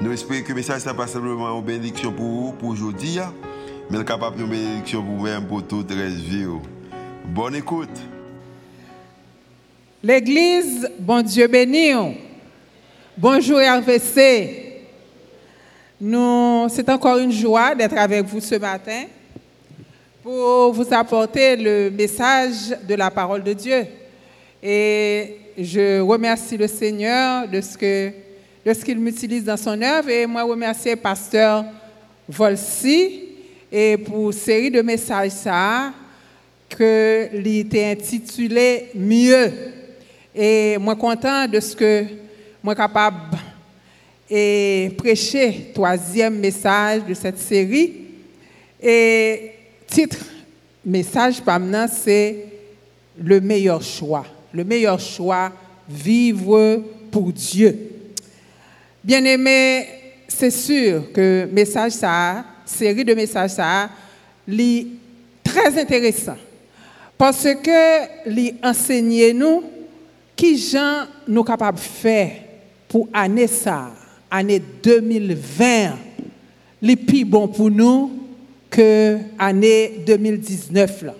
[0.00, 3.34] Nous espérons que le message n'est pas simplement une bénédiction pour vous, pour aujourd'hui, hein.
[3.90, 6.46] mais capable une bénédiction pour vous-même, pour toute la vie.
[7.24, 7.98] Bonne écoute.
[10.00, 11.90] L'Église, bon Dieu béni.
[13.16, 14.84] Bonjour RVC.
[16.00, 19.02] Nous, c'est encore une joie d'être avec vous ce matin
[20.22, 23.84] pour vous apporter le message de la parole de Dieu.
[24.62, 28.27] Et je remercie le Seigneur de ce que
[28.68, 30.10] de ce qu'il m'utilise dans son œuvre?
[30.10, 31.64] Et moi, remercie pasteur
[32.28, 33.20] Volsi
[33.72, 35.90] et pour série de messages ça
[36.68, 39.50] que était intitulé Mieux.
[40.34, 42.04] Et moi content de ce que
[42.62, 43.38] moi capable
[44.28, 47.94] et prêcher troisième message de cette série.
[48.82, 49.52] Et
[49.86, 50.26] titre
[50.84, 52.44] message maintenant c'est
[53.18, 54.26] le meilleur choix.
[54.52, 55.52] Le meilleur choix,
[55.88, 57.97] vivre pour Dieu.
[59.02, 59.86] Bien-aimé,
[60.26, 63.88] c'est sûr que message ça, série de messages ça,
[64.48, 64.86] est
[65.42, 66.36] très intéressant
[67.16, 69.64] parce que li enseigner nous
[70.36, 72.30] qui gens nous capables de faire
[72.88, 73.90] pour année ça,
[74.30, 75.96] année 2020,
[76.80, 78.12] les plus bon pour nous
[78.70, 81.14] que année 2019 là.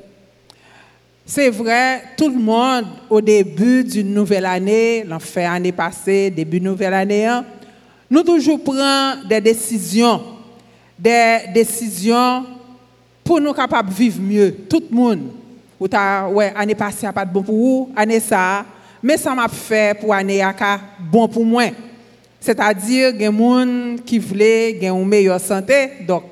[1.26, 6.94] C'est vrai, tout le monde au début d'une nouvelle année, l'an année passée, début nouvelle
[6.94, 7.44] année, hein,
[8.10, 10.22] Nous toujours prenons des décisions,
[10.98, 12.44] des décisions
[13.22, 15.22] pour nous capables de vivre mieux, tout le monde.
[15.78, 18.64] Ou ta, ouais, année passée, pas de bon pour vous, année ça,
[19.02, 21.64] mais ça m'a fait pour année yaka, bon pour moi.
[22.40, 26.24] C'est-à-dire, il y a des gens qui voulaient une meilleure santé, donc,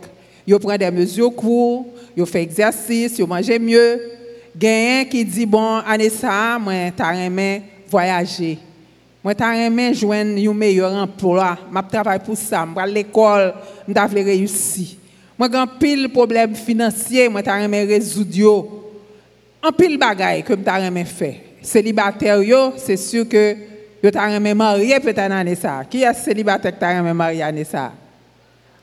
[0.46, 4.00] ils prennent des mesures courtes, ils font exercice, ils mangent mieux.
[4.58, 7.28] Il y a qui dit, bon, année ça, moi, t'as
[7.88, 8.58] voyager.
[9.26, 11.58] Moi, je suis joindre un meilleur emploi.
[11.74, 12.64] Je travaille pour ça.
[12.76, 13.54] Je l'école.
[13.88, 14.86] Je vais réussir.
[15.36, 17.28] Moi, j'ai pile problème financier.
[17.28, 18.68] Je vais résoudre.
[19.64, 21.34] Un pile bagaille que je vais faire.
[21.60, 22.38] Célibataire,
[22.76, 23.56] c'est sûr que
[24.00, 25.82] je vais marier peut-être en ça.
[25.90, 27.92] Qui est célibataire qui vais marier en ça?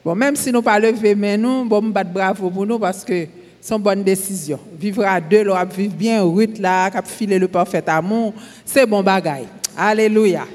[0.04, 3.28] Bon, même si nous pas lever, mais nous, bon, battre bravo pour nous parce que
[3.62, 4.60] c'est une bonne décision.
[4.78, 8.34] Vivre à deux, vivre bien, route là, filer le parfait amour,
[8.66, 9.48] c'est bon bagaille.
[9.78, 10.46] Alléluia.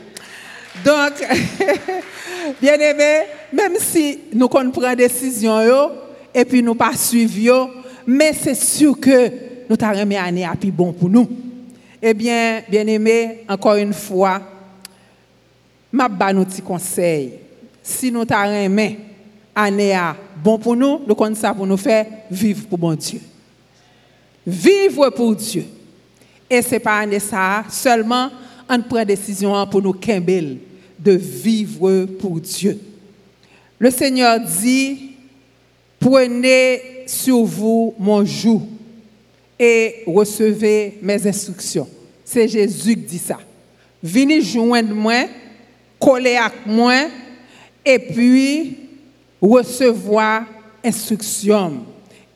[0.84, 1.12] Donc,
[2.60, 5.90] bien aimé, même si nous prenons des décisions
[6.34, 7.70] et puis nous pas suivre,
[8.06, 9.30] mais c'est sûr que
[9.68, 11.28] nous avons une année à plus bon pour nous.
[12.00, 14.40] Eh bien, bien aimé, encore une fois,
[15.90, 17.32] ma un petit conseil.
[17.82, 18.96] Si nous avons une
[19.54, 23.20] année à bon pour nous, nous comptons ça pour nous faire vivre pour bon Dieu.
[24.46, 25.64] Vivre pour Dieu.
[26.48, 28.30] Et ce n'est pas année ça seulement
[28.68, 30.58] on prend décision pour nous Kimbel
[30.98, 32.78] de vivre pour Dieu.
[33.78, 35.12] Le Seigneur dit,
[35.98, 38.62] prenez sur vous mon joug
[39.58, 41.88] et recevez mes instructions.
[42.24, 43.38] C'est Jésus qui dit ça.
[44.02, 45.26] Venez joindre moi,
[45.98, 47.08] coller avec moi
[47.84, 48.76] et puis
[49.40, 50.44] recevoir
[50.84, 51.84] instruction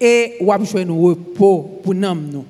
[0.01, 2.45] et ou joindre repos pour nous.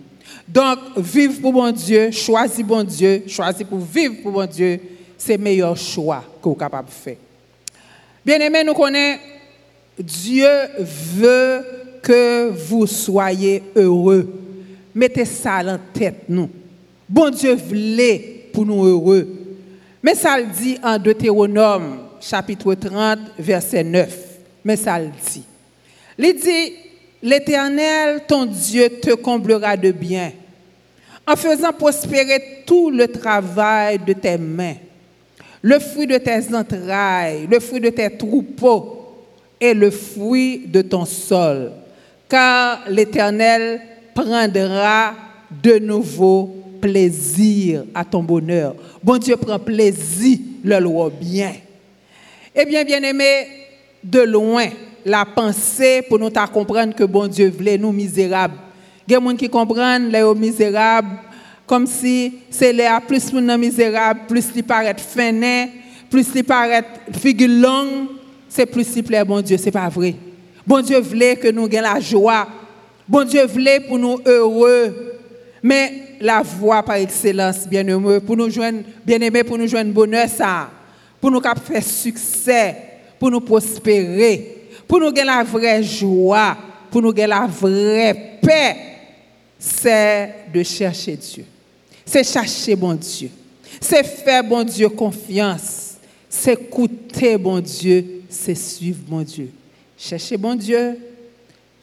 [0.52, 4.78] Donc, vivre pour bon Dieu, choisir bon Dieu, choisir pour vivre pour bon Dieu,
[5.16, 7.16] c'est le meilleur choix que vous êtes capable de faire.
[8.24, 9.18] Bien aimé, nous connaissons,
[9.98, 10.48] Dieu
[10.78, 11.64] veut
[12.02, 14.30] que vous soyez heureux.
[14.94, 16.50] Mettez ça en tête, nous.
[17.08, 19.26] Bon Dieu voulait pour nous heureux.
[20.02, 24.18] Mais ça le dit en Deutéronome, chapitre 30, verset 9.
[24.64, 25.44] Mais ça le dit.
[26.18, 26.74] Il dit,
[27.22, 30.32] L'Éternel, ton Dieu, te comblera de bien,
[31.26, 34.76] en faisant prospérer tout le travail de tes mains,
[35.60, 39.02] le fruit de tes entrailles, le fruit de tes troupeaux
[39.60, 41.72] et le fruit de ton sol.
[42.28, 43.80] Car l'Éternel
[44.14, 45.14] prendra
[45.62, 48.74] de nouveau plaisir à ton bonheur.
[49.02, 51.52] Bon Dieu prend plaisir le loi bien.
[52.54, 53.46] Eh bien, bien aimé,
[54.02, 54.66] de loin,
[55.04, 58.56] la pensée pour nous comprendre que bon Dieu voulait nous misérables.
[59.06, 61.18] Il y a des gens qui comprennent les misérables
[61.66, 65.70] comme si c'est les plus nous misérable, plus ils paraît finé,
[66.10, 66.84] plus ils paraît
[67.18, 68.08] figure longue,
[68.48, 70.14] c'est plus simple, bon Dieu, c'est pas vrai.
[70.66, 72.46] Bon Dieu voulait que nous ayons la joie.
[73.08, 75.14] Bon Dieu voulait pour nous heureux.
[75.62, 79.92] Mais la voie par excellence, bien aimé, pour nous joindre, bien aimé, pour nous joindre
[79.92, 80.68] bonheur, ça,
[81.20, 82.76] pour nous faire succès,
[83.18, 86.56] pour nous prospérer, pour nous gagner la vraie joie,
[86.90, 88.76] pour nous gagner la vraie paix,
[89.64, 91.44] c'est de chercher Dieu.
[92.04, 93.30] C'est chercher bon Dieu.
[93.80, 95.92] C'est faire bon Dieu confiance.
[96.28, 98.22] C'est écouter bon Dieu.
[98.28, 99.52] C'est suivre bon Dieu.
[99.96, 100.98] Chercher bon Dieu.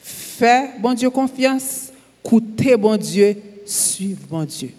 [0.01, 1.93] Faire bon Dieu confiance.
[2.21, 3.37] Écouter bon Dieu.
[3.65, 4.71] Suivre bon Dieu.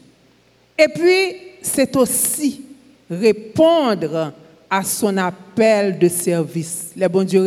[0.76, 2.61] Et puis, c'est aussi
[3.08, 4.35] répondre
[4.69, 6.91] à son appel de service.
[6.94, 7.43] Les bon Dieu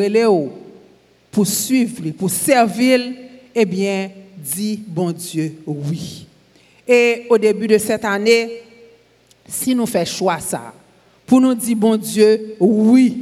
[1.29, 3.13] pour suivre, pour servir,
[3.53, 4.09] eh bien,
[4.43, 6.27] dit bon Dieu oui.
[6.87, 8.61] Et au début de cette année,
[9.47, 10.73] si nous faisons choix ça,
[11.25, 13.17] pour nous dire bon Dieu oui,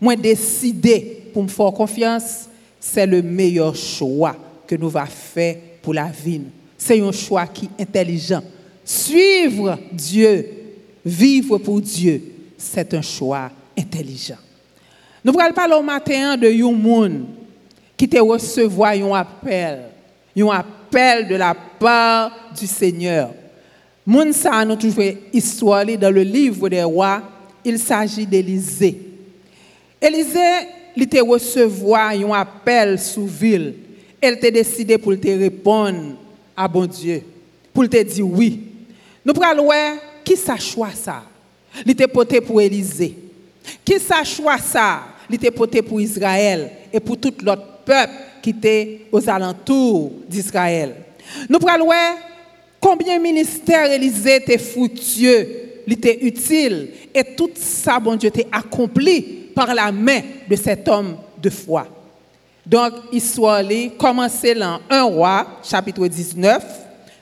[0.00, 2.48] moi décider pour me faire confiance,
[2.80, 4.36] c'est le meilleur choix
[4.66, 6.42] que nous va faire pour la vie.
[6.76, 8.42] C'est un choix qui est intelligent.
[8.84, 10.48] Suivre Dieu,
[11.04, 12.22] vivre pour Dieu,
[12.58, 14.36] c'est un choix intelligent.
[15.24, 17.24] Nous allons parler au matin de un
[17.96, 19.84] qui te recevoir un appel,
[20.36, 23.30] un appel de la part du Seigneur.
[24.06, 27.22] Moun sa nous toujours histoire dans le livre des rois,
[27.64, 29.00] il s'agit d'Élisée.
[30.00, 33.74] Élisée, il te recevoir un appel sous ville.
[34.20, 36.16] Elle t'a décidé pour te répondre
[36.56, 37.22] à bon Dieu,
[37.72, 38.60] pour te dire oui.
[39.24, 39.70] Nous prenons
[40.22, 41.22] qui ça choix ça?
[41.84, 43.16] Il était porté pour Élisée.
[43.84, 45.04] Qui ça choix ça?
[45.28, 48.12] Il était porté pour Israël et pour tout l'autre peuple
[48.44, 50.94] qui était aux alentours d'Israël.
[51.48, 51.88] Nous prenons
[52.78, 55.48] combien ministères Élisée était fructueux,
[55.88, 59.22] était utile, et tout ça, bon Dieu, était accompli
[59.54, 61.86] par la main de cet homme de foi.
[62.66, 63.62] Donc, histoire,
[63.96, 66.62] commencer dans 1 roi, chapitre 19.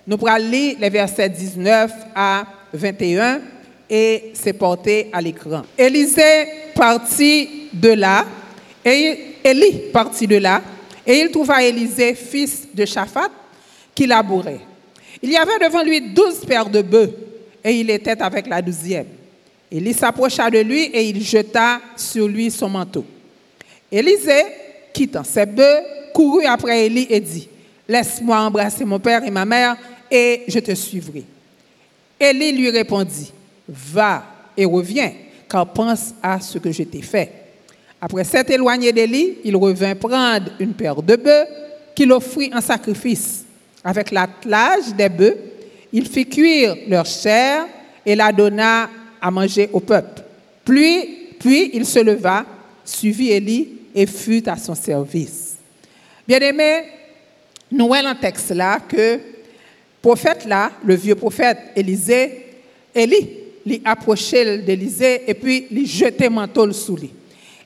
[0.05, 3.41] Nous lire les versets 19 à 21
[3.89, 5.63] et c'est porté à l'écran.
[5.79, 8.25] Élisée partit de là,
[8.85, 10.61] et Élie partit de là,
[11.07, 13.31] et il trouva Élisée, fils de Shaphat,
[13.95, 14.61] qui labourait.
[15.23, 17.15] Il y avait devant lui douze paires de bœufs,
[17.65, 19.07] et il était avec la douzième.
[19.71, 23.07] Élie s'approcha de lui et il jeta sur lui son manteau.
[23.91, 24.45] Élisée,
[24.93, 25.81] quittant ses bœufs,
[26.13, 27.49] courut après Élie et dit,
[27.89, 29.77] Laisse-moi embrasser mon père et ma mère,
[30.11, 31.25] et je te suivrai.
[32.21, 33.33] Élie lui répondit,
[33.67, 34.25] Va
[34.57, 35.13] et reviens,
[35.49, 37.42] car pense à ce que je t'ai fait.
[38.05, 41.47] Après s'être éloigné d'Élie, il revint prendre une paire de bœufs
[41.95, 43.45] qu'il offrit en sacrifice.
[43.85, 45.39] Avec l'attelage des bœufs,
[45.93, 47.65] il fit cuire leur chair
[48.05, 48.91] et la donna
[49.21, 50.21] à manger au peuple.
[50.65, 52.45] Puis, il se leva,
[52.85, 55.57] suivit Élie et fut à son service.
[56.27, 56.83] Bien aimé,
[57.71, 59.21] nous voyons un texte là que
[60.01, 62.47] prophète là, le vieux prophète Élisée,
[62.93, 63.29] Élie,
[63.65, 67.13] lui approchait d'Élisée et puis lui jetait manteau sous lui.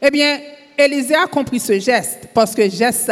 [0.00, 0.38] Eh bien,
[0.76, 3.10] Élisée a compris ce geste parce que geste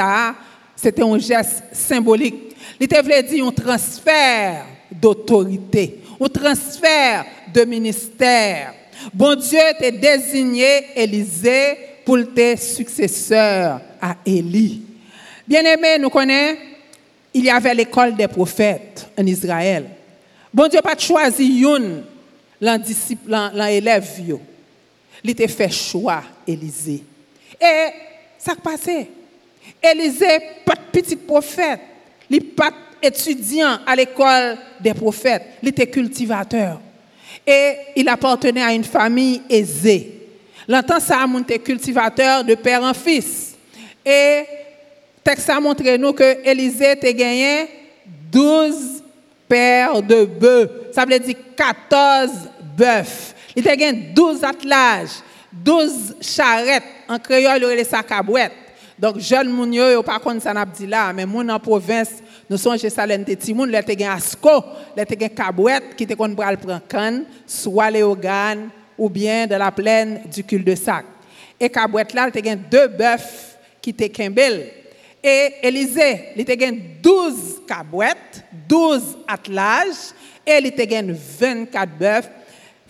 [0.76, 2.56] c'était un geste symbolique.
[2.78, 8.74] Il voulait dire un transfert d'autorité, un transfert de ministère.
[9.12, 14.82] Bon Dieu t'a désigné Élisée pour tes successeur à Élie.
[15.46, 16.58] Bien aimé, nous connaissons,
[17.32, 19.86] il y avait l'école des prophètes en Israël.
[20.52, 22.02] Bon Dieu pas choisi une
[22.60, 24.06] l'élève
[25.24, 27.02] il était fait choix, Élisée.
[27.58, 27.86] Et
[28.38, 29.08] ça passé.
[29.82, 31.80] Élisée, pas petit prophète.
[32.28, 32.70] Il pas
[33.02, 35.42] étudiant à l'école des prophètes.
[35.62, 36.78] Il était cultivateur.
[37.46, 40.28] Et il appartenait à une famille aisée.
[40.68, 43.54] Longtemps, ça a monté cultivateur de père en fils.
[44.04, 44.42] Et
[45.22, 47.68] texte a montré nous que Élisée a gagné
[48.30, 49.02] 12
[49.48, 50.70] paires de bœufs.
[50.92, 52.30] Ça veut dire 14
[52.76, 53.33] bœufs.
[53.54, 55.20] Il te gen 12 atlaj,
[55.64, 58.64] 12 charet, an kreyol yo le sakabwet.
[58.98, 62.12] Donk joun moun yo yo pa kon san ap di la, men moun an provins,
[62.50, 64.60] nou sonje salen te timoun, le te gen asko,
[64.94, 69.48] le te gen kabwet, ki te kon pral pran kan, swa le ogan, ou bien
[69.50, 71.08] de la plen du kul de sak.
[71.58, 73.26] E kabwet la, le te gen 2 bœuf
[73.82, 74.60] ki te kembel.
[75.24, 75.34] E
[75.66, 80.12] Elize, li te gen 12 kabwet, 12 atlaj,
[80.46, 82.30] e li te gen 24 bœuf,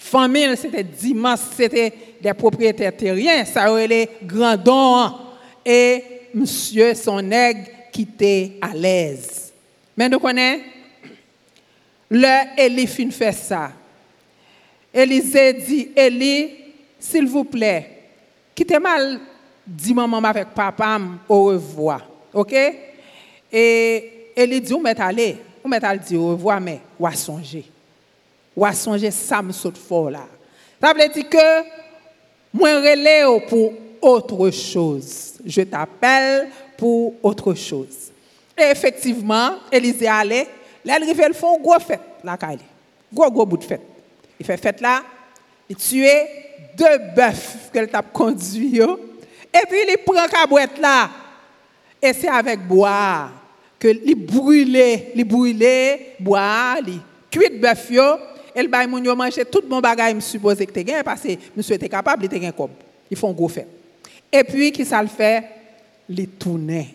[0.04, 5.14] Famille, c'était dimanche, c'était des propriétaires terriens, ça aurait les grandons.
[5.64, 9.50] Et monsieur, son aigle, qui était à l'aise.
[9.96, 10.62] Mais nous connaissons,
[12.10, 13.72] le Élie fin fait ça.
[14.92, 16.50] Élisée dit, Élie,
[16.98, 17.88] s'il vous plaît,
[18.54, 19.18] quittez mal
[19.66, 22.06] dit maman avec papa au revoir.
[22.34, 22.54] OK?
[23.50, 27.64] Et elle dit, on met aller, on met aller dire au revoir, mais on songer.
[28.54, 30.26] ou a sonje sam sot for la.
[30.80, 31.64] Ça veut dire que
[32.52, 35.34] moi relève pour autre chose.
[35.44, 38.12] Je t'appelle pour autre chose.
[38.56, 40.46] Et effectivement, Élisée allait,
[40.84, 42.58] l'arrivée elle font gros fête la caille.
[43.12, 43.82] Gros gros bout de fête.
[44.38, 45.02] Il fait fête là,
[45.68, 46.06] il tue
[46.76, 51.10] deux bœufs qu'elle t'a conduit et puis il prend cabouette là.
[52.02, 53.30] Et c'est avec bois
[53.78, 57.90] que il brûlait, il brûlait bois, il cuit bœuf
[58.54, 61.90] el bay moun yo manje tout bon bagay msupoze ki te gen, pase mswe te
[61.90, 62.72] kapab li te gen kob.
[63.10, 63.66] Li fon go fè.
[64.32, 65.32] E pwi ki sa l fè,
[66.10, 66.86] li toune,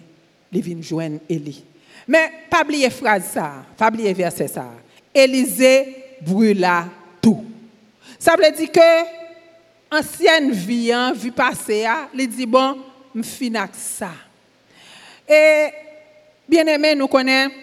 [0.51, 1.57] li vin jwen Eli.
[2.09, 4.65] Men, pabliye fraz sa, pabliye verse sa,
[5.13, 5.73] Elize
[6.25, 6.83] brula
[7.21, 7.43] tou.
[8.19, 8.89] Sa vle di ke,
[9.93, 12.81] ansyen viyan, vi pase ya, li di bon,
[13.15, 14.11] mfinak sa.
[15.29, 15.39] E,
[16.49, 17.53] bien eme nou konen,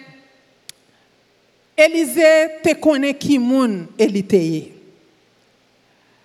[1.77, 4.73] Élisée te connaît qui moun Élisée.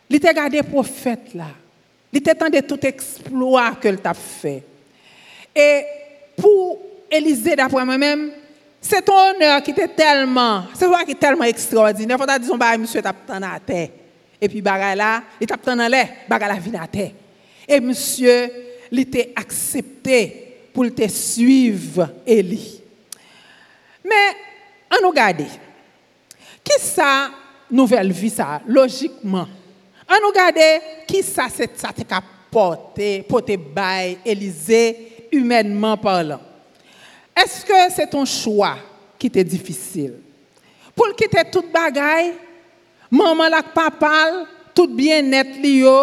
[0.09, 1.49] Il t'a gardé prophète là.
[2.13, 4.63] Il t'a de tout exploit que t'a fait.
[5.55, 5.83] Et
[6.37, 6.79] pour
[7.11, 8.33] Élisée, d'après moi-même,
[8.81, 12.19] c'est ton honneur qui était tellement, c'est toi qui est tellement extraordinaire.
[12.19, 13.89] Faut dire, bah, monsieur, t'as à terre.
[14.41, 15.47] Et puis, bagay là, il
[15.89, 17.13] l'air, bagay la vient à terre.
[17.69, 18.51] Et monsieur,
[18.91, 22.81] il était accepté pour te suivre, Élie.
[24.05, 24.37] Mais,
[24.93, 25.47] An nou gade,
[26.63, 27.33] ki sa
[27.73, 29.49] nouvel vi sa, logikman,
[30.05, 30.67] an nou gade,
[31.09, 32.21] ki sa se sa te ka
[32.53, 34.83] pote, pote bay, elize,
[35.33, 36.45] humenman parlant.
[37.33, 38.75] Eske se ton chwa
[39.17, 40.19] ki te difisil?
[40.93, 42.35] Poul ki te tout bagay,
[43.09, 44.43] maman lak papal,
[44.77, 45.97] tout bien net li yo,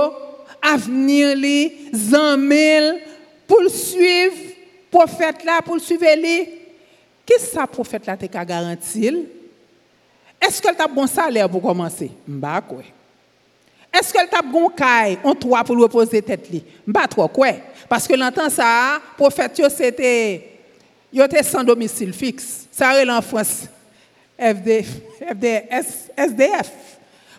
[0.65, 1.59] avenir li,
[1.93, 2.95] zanmil,
[3.45, 4.33] poul suiv,
[4.89, 6.37] pou fet la, poul suive li,
[7.29, 9.23] ki sa profet la te ka garantil?
[10.41, 12.09] Eske l tap bon saler pou komanse?
[12.25, 12.85] Mba kwe.
[13.93, 16.61] Eske l tap gon kay, on toa pou l repose tet li?
[16.87, 17.55] Mba toa kwe.
[17.89, 18.69] Paske l antan sa,
[19.17, 20.13] profet yo se te,
[21.13, 22.67] yo te san domisil fix.
[22.73, 23.65] Sa re l an Frans,
[24.39, 24.79] FD,
[25.33, 25.53] FD,
[26.15, 26.71] SDF.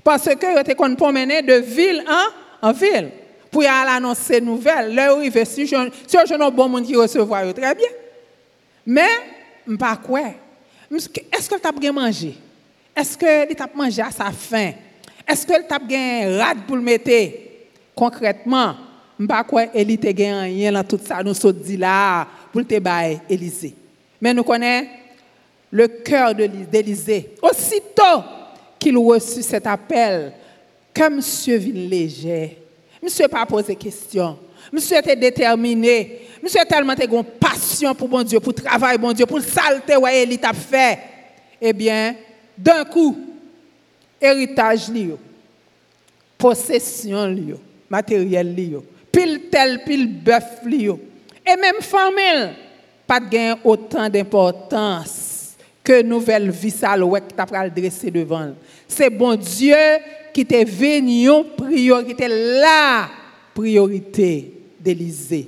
[0.05, 3.09] Paske yo te kon pomene de vil an, an vil.
[3.51, 6.85] Pou ya al anonsen nouvel, le ou i ve si, si yo jenon bon moun
[6.87, 7.97] ki resevwa yo, tre bien.
[8.87, 9.40] Men,
[9.77, 9.99] pas.
[10.93, 12.35] Est-ce que tu as bien mangé?
[12.97, 14.73] Est-ce que tu as mangé à sa faim?
[15.27, 17.11] Est-ce que tu as bien rad pour le mettre?
[17.95, 18.75] Concrètement,
[19.29, 23.21] pas quoi, Élie gagne rien dans tout ça, nous sommes dit là, pour te bailler.
[24.21, 24.89] Mais nous connaissons
[25.71, 27.35] le cœur d'Élisée.
[27.43, 28.25] Aussitôt,
[28.79, 30.33] qu'il reçut cet appel,
[30.95, 32.57] comme monsieur vit léger,
[33.03, 34.39] monsieur pas posé question,
[34.73, 39.29] monsieur était déterminé, Monsye telman te gon pasyon pou bon Diyo, pou travay bon Diyo,
[39.29, 40.89] pou salte wè e li tap fè.
[41.61, 42.29] Ebyen, eh
[42.61, 43.15] d'un kou,
[44.21, 45.19] eritaj li yo,
[46.41, 47.61] posesyon li yo,
[47.93, 48.83] materyel li yo,
[49.13, 50.99] pil tel, pil bœuf li yo.
[51.41, 52.51] E menm famil,
[53.09, 55.17] pat gen otan d'importans
[55.85, 58.55] ke nouvel visal wèk tap pral dresse devan.
[58.89, 59.81] Se bon Diyo
[60.37, 63.09] ki te ven yon priorite la
[63.57, 64.31] priorite
[64.81, 65.43] de lize.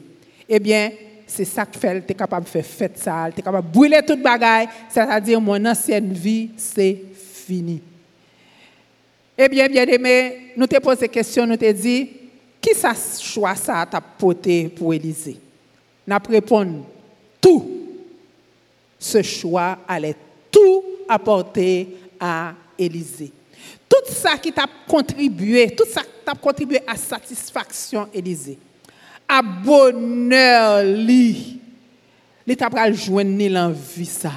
[0.54, 0.92] Eh bien,
[1.26, 3.72] c'est ça que fait, tu es capable de faire fête ça, tu es capable de
[3.72, 7.02] brûler toute bagaille, c'est-à-dire mon ancienne vie, c'est
[7.46, 7.80] fini.
[9.38, 12.10] Eh bien, bien aimé, nous te posé question, nous te dit,
[12.60, 15.38] qui ça choix ça t'a porté pour Élysée?
[16.06, 16.80] Nous répondu,
[17.40, 17.70] tout
[18.98, 20.16] ce choix allait
[20.50, 23.32] tout apporter à Élisée.
[23.88, 28.58] Tout ça qui t'a contribué, tout ça qui t'a contribué à satisfaction Élisée,
[29.32, 31.58] à bonheur lui,
[32.46, 34.30] l'état t'a joindre l'envie ça.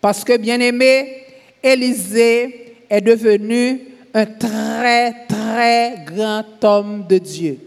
[0.00, 1.22] Parce que bien aimé,
[1.62, 3.80] Élisée est devenu
[4.12, 7.58] un très très grand homme de Dieu.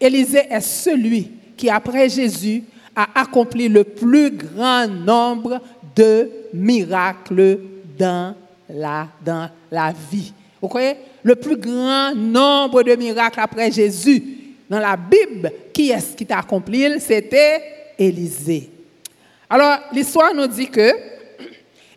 [0.00, 2.62] Élisée est celui qui après Jésus
[2.94, 5.60] a accompli le plus grand nombre
[5.96, 7.58] de miracles
[7.98, 8.36] dans
[8.68, 10.32] la, dans la vie.
[10.60, 14.41] Vous voyez Le plus grand nombre de miracles après Jésus
[14.72, 16.98] dans la Bible, qui est-ce qui t'a accompli?
[16.98, 18.70] C'était Élisée.
[19.50, 20.94] Alors, l'histoire nous dit que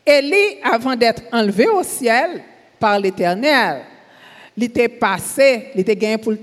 [0.06, 2.44] Élie, avant d'être enlevé au ciel
[2.78, 3.82] par l'Éternel,
[4.58, 6.40] il était passé, il était gagné pour le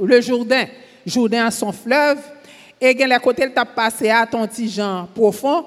[0.00, 0.66] le Jourdain.
[1.06, 2.18] Jourdain à son fleuve,
[2.78, 5.64] et quand la côté t'a passé à ton petit Jean profond,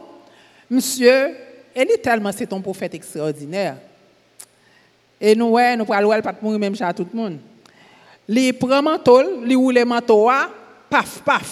[0.69, 1.31] monsieur,
[1.73, 3.77] est tellement c'est ton prophète extraordinaire.
[5.21, 7.35] E nou wè, nou pral wè l pat moun mèm chan tout moun.
[8.25, 10.39] Li pre mantol, li wou le manto wè,
[10.89, 11.51] paf, paf.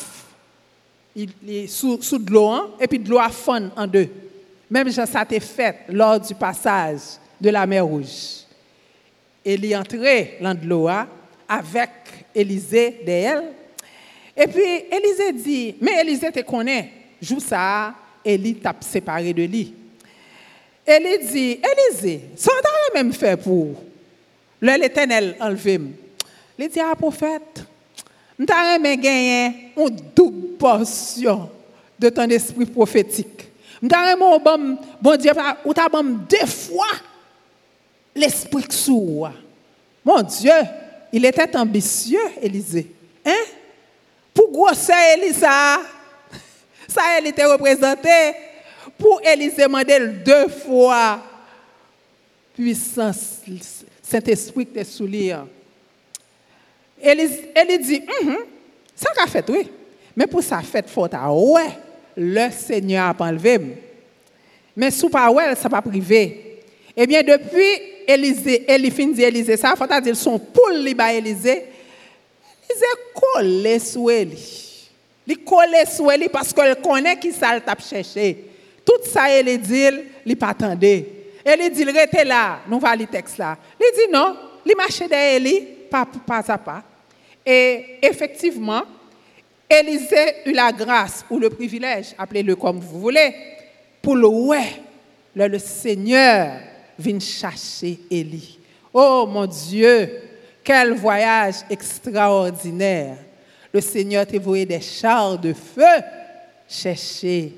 [1.13, 4.07] Li sou, sou dlo an, epi dlo a fon an de.
[4.73, 8.47] Mèm chan sa te fèt lor du passage de la mer rouge.
[9.45, 11.03] E li antre lan dlo a,
[11.49, 13.45] avèk Elize de el.
[14.33, 14.65] Epi
[14.97, 16.81] Elize di, mè Elize te konè,
[17.21, 17.93] jou sa,
[18.25, 19.63] Eli tap separe de li.
[20.89, 23.75] Eli di, Elize, san dan yon men fè pou?
[24.65, 25.91] Le l'Etenel anlevim.
[26.58, 27.62] Li di, a ah, profet,
[28.39, 31.46] mta remen genyen un doug porsyon
[32.01, 33.46] de ton espri profetik.
[33.84, 36.89] Mta remen ou bom, bon diye, ou ta bom defwa
[38.17, 39.29] l'espri ksou.
[40.03, 40.58] Mon dieu,
[41.13, 42.88] il etet ambisye, Elize.
[43.29, 43.55] Hein?
[44.34, 45.53] Pou gwo se Elisa,
[46.89, 48.17] sa el ite reprezenté,
[49.00, 51.24] Pour Élisée, demander deux fois
[52.53, 53.38] puissance,
[54.03, 55.32] Saint-Esprit qui sous lui.
[57.01, 58.36] Elle, dit, mm
[58.94, 59.72] ça qu'a fait, oui.
[60.13, 61.70] Mais pour ça fait faute, ouais,
[62.18, 63.58] le Seigneur a enlevé.
[64.75, 66.63] Mais sous pas ouais, ça pas privé.
[66.98, 71.63] Eh bien, depuis Élisée, fin dit Élisée, ça faut dire son poule li Élisée.
[72.70, 74.36] Élisée collé sur elle.
[75.25, 78.49] Il collé sur elle parce qu'elle connaît qui ça le tape chercher.
[78.89, 79.86] Tout ça elle dit,
[80.25, 81.05] il pas attendait.
[81.46, 83.55] Elle dit restez là, nous va le texte là.
[83.79, 86.81] Il dit non, il marchait derrière lui pas pas à pas.
[87.46, 88.81] Et effectivement,
[89.69, 93.31] Élisée eut la grâce ou le privilège, appelez-le comme vous voulez,
[94.01, 94.81] pour le ouais,
[95.36, 96.53] le, Seigneur
[96.98, 98.58] vient chercher Élie.
[98.91, 100.10] Oh mon Dieu,
[100.63, 103.17] quel voyage extraordinaire.
[103.72, 105.84] Le Seigneur t'a envoyé des chars de feu
[106.67, 107.53] chercher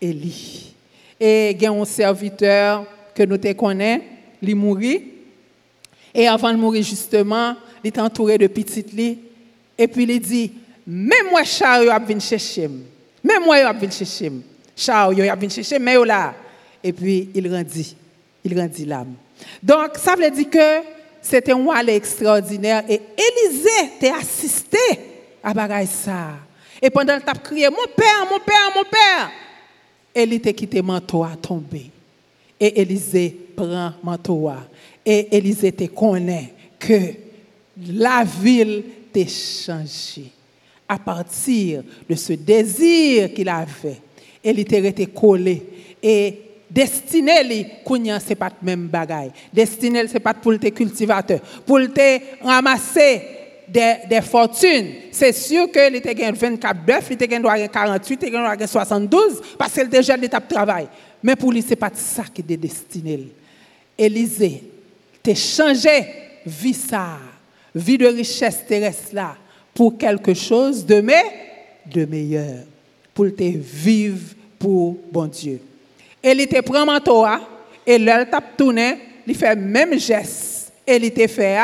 [0.00, 4.04] Et il y a un serviteur que nous te connaissons,
[4.42, 5.04] il mourit.
[6.14, 7.54] Et avant de mourir, justement,
[7.84, 9.18] il est entouré de petites lits.
[9.76, 10.52] Et puis il dit,
[10.86, 12.68] même moi, char, yo venir chercher.
[13.22, 14.32] Même moi, yo venir chercher.
[14.76, 16.34] Char, yo venir chercher, mais là.
[16.82, 17.94] Et puis il rendit.
[18.42, 19.14] Il rendit l'âme.
[19.62, 20.86] Donc, ça veut dire que
[21.20, 22.84] c'était un aller extraordinaire.
[22.88, 24.78] Et Élisée t'a assisté
[25.42, 26.30] à bagaille ça.
[26.80, 29.30] Et pendant qu'il a crié, mon père, mon père, mon père,
[30.14, 31.86] Élie t'a quitté manteau à tomber.
[32.58, 34.50] Et Élisée prend manteau.
[35.04, 36.98] Et Élisée te connaît que
[37.88, 40.32] la ville t'a changé
[40.88, 44.00] à partir de ce désir qu'il avait.
[44.42, 45.62] Il était collé.
[46.02, 46.34] Et
[46.70, 49.30] destiné, li, ce n'est pas même bagaille.
[49.52, 51.40] Destiné, ce n'est pas pour le cultivateur.
[51.64, 51.88] Pour le
[52.42, 53.39] ramasser
[53.72, 54.94] des, fortunes.
[55.10, 59.72] C'est sûr que était gagné 24 bœufs, il était gagné 48, il était 72, parce
[59.72, 60.88] qu'il déjà l'étape de travail.
[61.22, 63.28] Mais pour lui, ce n'est pas ça qui est destiné.
[63.96, 64.62] Élisée,
[65.22, 66.06] tu changé
[66.46, 67.18] vie ça
[67.74, 69.36] vie de richesse terrestre là,
[69.74, 72.64] pour quelque chose de, meilleur,
[73.14, 75.60] pour te vivre pour bon Dieu.
[76.22, 77.24] Et il te prend manteau,
[77.86, 81.58] et là, il tape tourné, il fait même geste, et il te fait,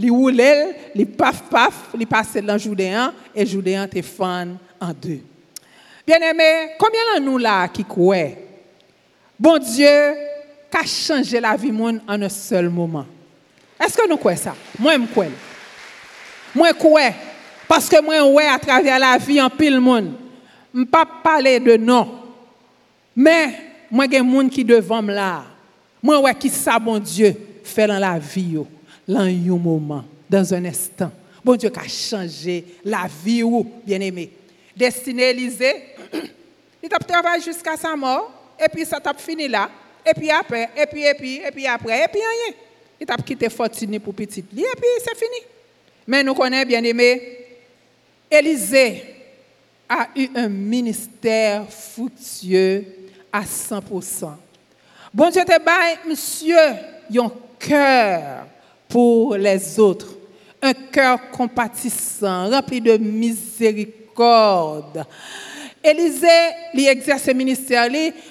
[0.00, 5.18] li woulel, li paf paf, li pase lan joudeyan, e joudeyan te fan an de.
[6.08, 6.48] Bien eme,
[6.80, 8.24] kombyen an nou la ki kouè?
[9.40, 9.92] Bon Diyo,
[10.72, 13.08] ka chanje la vi moun an an sol mouman.
[13.80, 14.56] Eske nou kouè sa?
[14.80, 15.28] Mwen mkouè.
[16.56, 17.10] Mwen kouè,
[17.68, 20.10] paske mwen wè a travè la vi an pil moun.
[20.72, 22.16] M pa pale de non.
[23.14, 23.56] Men,
[23.92, 25.30] mwen gen moun ki devan m la.
[26.00, 27.34] Mwen wè ki sa bon Diyo
[27.68, 28.68] fè lan la vi yo.
[29.10, 31.10] Dans un moment, dans un instant.
[31.44, 33.42] Bon Dieu, qui a changé la vie,
[33.84, 34.30] bien-aimé.
[34.76, 35.84] Destiné Élysée,
[36.82, 39.68] il a travaillé jusqu'à sa mort, et puis ça t'a fini là,
[40.06, 42.54] et puis après, et puis, et puis, et puis après, et puis rien.
[43.00, 45.46] Il a quitté Fortuné pour petit et puis c'est fini.
[46.06, 47.38] Mais nous connaissons bien aimé,
[48.30, 49.16] Élisée
[49.88, 52.84] a eu un ministère fructueux
[53.32, 54.34] à 100%.
[55.12, 58.46] Bon Dieu te bail, monsieur, un cœur
[58.90, 60.08] pour les autres,
[60.60, 65.06] un cœur compatissant, rempli de miséricorde.
[65.82, 66.26] Élisée,
[66.74, 67.88] il exerce ce ministère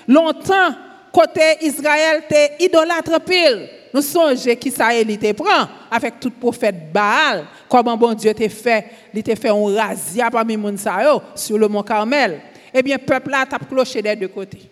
[0.07, 0.75] longtemps
[1.11, 3.69] côté Israël t'es idolâtre pile.
[3.93, 7.45] Nous songeons qui ça te prend avec tout prophète Baal.
[7.67, 11.67] Comment bon Dieu t'a fait, il t'a fait un razzia parmi les gens sur le
[11.67, 12.39] mont Carmel.
[12.71, 14.69] Eh bien, le peuple là t'a cloché des deux côtés.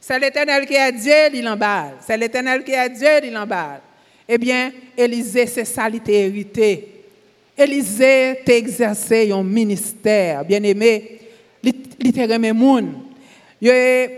[0.00, 1.94] C'est l'éternel qui a Dieu, il en Baal.
[2.06, 3.80] C'est l'éternel qui a Dieu, il en Baal.
[4.34, 6.88] Eh bien, Élisée, c'est ça, il t'a hérité.
[7.54, 11.20] Élisée t'a exercé un ministère, bien aimé,
[11.62, 12.50] il t'a remis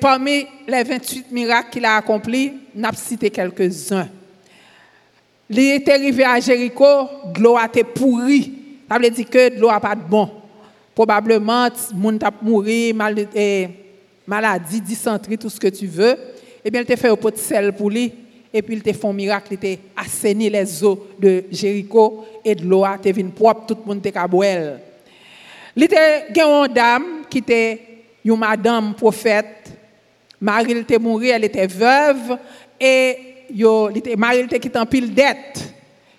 [0.01, 4.09] Parmi les 28 miracles qu'il a accomplis, n'a cité quelques-uns.
[5.51, 7.09] Il est arrivé à Jéricho,
[7.41, 8.53] l'eau a été pourrie.
[8.89, 10.31] Ça veut dire que l'eau n'a pas de bon.
[10.95, 13.69] Probablement, monde t'a mouru, mal, eh,
[14.29, 16.17] maladie, dysenterie, tout ce que tu veux.
[16.65, 18.13] Eh bien, il t'a fait un pot de sel pour lui.
[18.57, 22.55] Et puis, il t'a fait un miracle, il t'a assaini les eaux de Jéricho et
[22.55, 24.79] de l'eau a été propre, tout le monde était boire.
[25.75, 27.81] Il était une dame qui était
[28.25, 29.73] une madame prophète.
[30.41, 32.39] Marie était morte, elle était veuve.
[32.79, 33.17] Et
[33.53, 35.75] yo, Marie était qui en pile dette.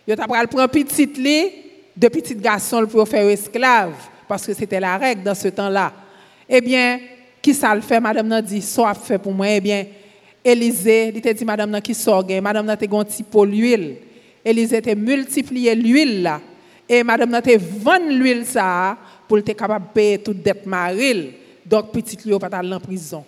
[0.06, 1.52] Yo t'a pris un petit lit
[1.96, 3.94] de petit garçon pour faire esclave
[4.28, 5.94] parce que c'était la règle dans ce temps-là.
[6.50, 7.00] Eh bien,
[7.42, 8.02] qui ça le fait?
[8.02, 9.86] Madame n'a dit soit fait pour moi eh bien
[10.46, 13.96] Élisée, il t'a dit madame qui sort madame n'a un petit pot l'huile.
[14.46, 16.40] Élisée t'a multiplié l'huile là
[16.88, 18.96] et madame n'a vendu l'huile ça
[19.28, 21.32] pour être capable de payer toute dette maril.
[21.66, 23.26] Donc, petit lui, pas aller en prison.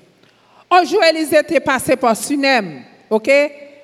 [0.69, 2.83] Un jour, Élisée était passé par Sunem.
[3.09, 3.31] OK?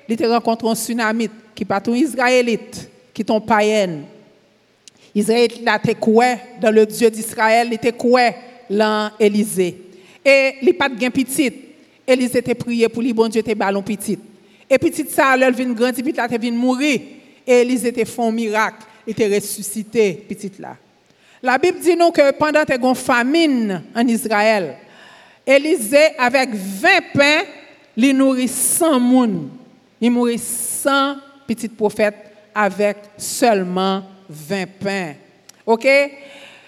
[0.06, 4.02] Il était rencontré un tsunami qui pas un Israélite, qui est un païen.
[5.12, 8.30] Israël était quoi dans le Dieu d'Israël, il était quoi
[8.70, 9.76] dans Élisée.
[10.24, 11.52] Et il pas de gain petit.
[12.06, 14.18] Élisée était prié pour lui, bon Dieu était ballon petit.
[14.68, 17.00] Et petit ça, elle vient grandir, puis elle vient mourir.
[17.46, 20.76] Et Élisée était fait un miracle, il était ressuscité, petit là.
[21.42, 24.76] La Bible dit nous que pendant une famine en Israël,
[25.46, 27.42] Élisée, avec 20 pains,
[27.96, 29.50] il nourrit 100 personnes.
[30.00, 35.14] Il nourrit 100 petits prophètes avec seulement 20 pains.
[35.66, 35.86] OK?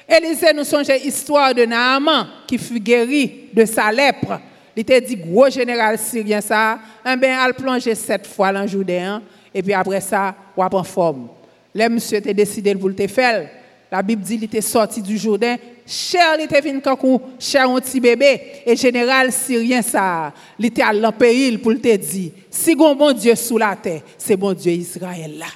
[0.08, 4.40] Élisée nous songe l'histoire de Naaman qui fut guéri de sa lèpre.
[4.76, 8.66] Il était dit, gros général syrien, ça, eh bien, il a plongé sept fois dans
[8.66, 9.22] Judéen,
[9.54, 11.28] et puis après ça, a en forme.
[11.74, 13.48] Le monsieur était décidé de le faire.
[13.90, 15.56] La Bible dit qu'il était sorti du Jourdain.
[15.86, 16.98] Cher, il était venu quand
[17.38, 18.40] cher un petit bébé.
[18.66, 23.58] Et général syrien, ça, il était à l'empéril pour te dire, si bon Dieu sous
[23.58, 25.46] la terre, c'est bon Dieu Israël là.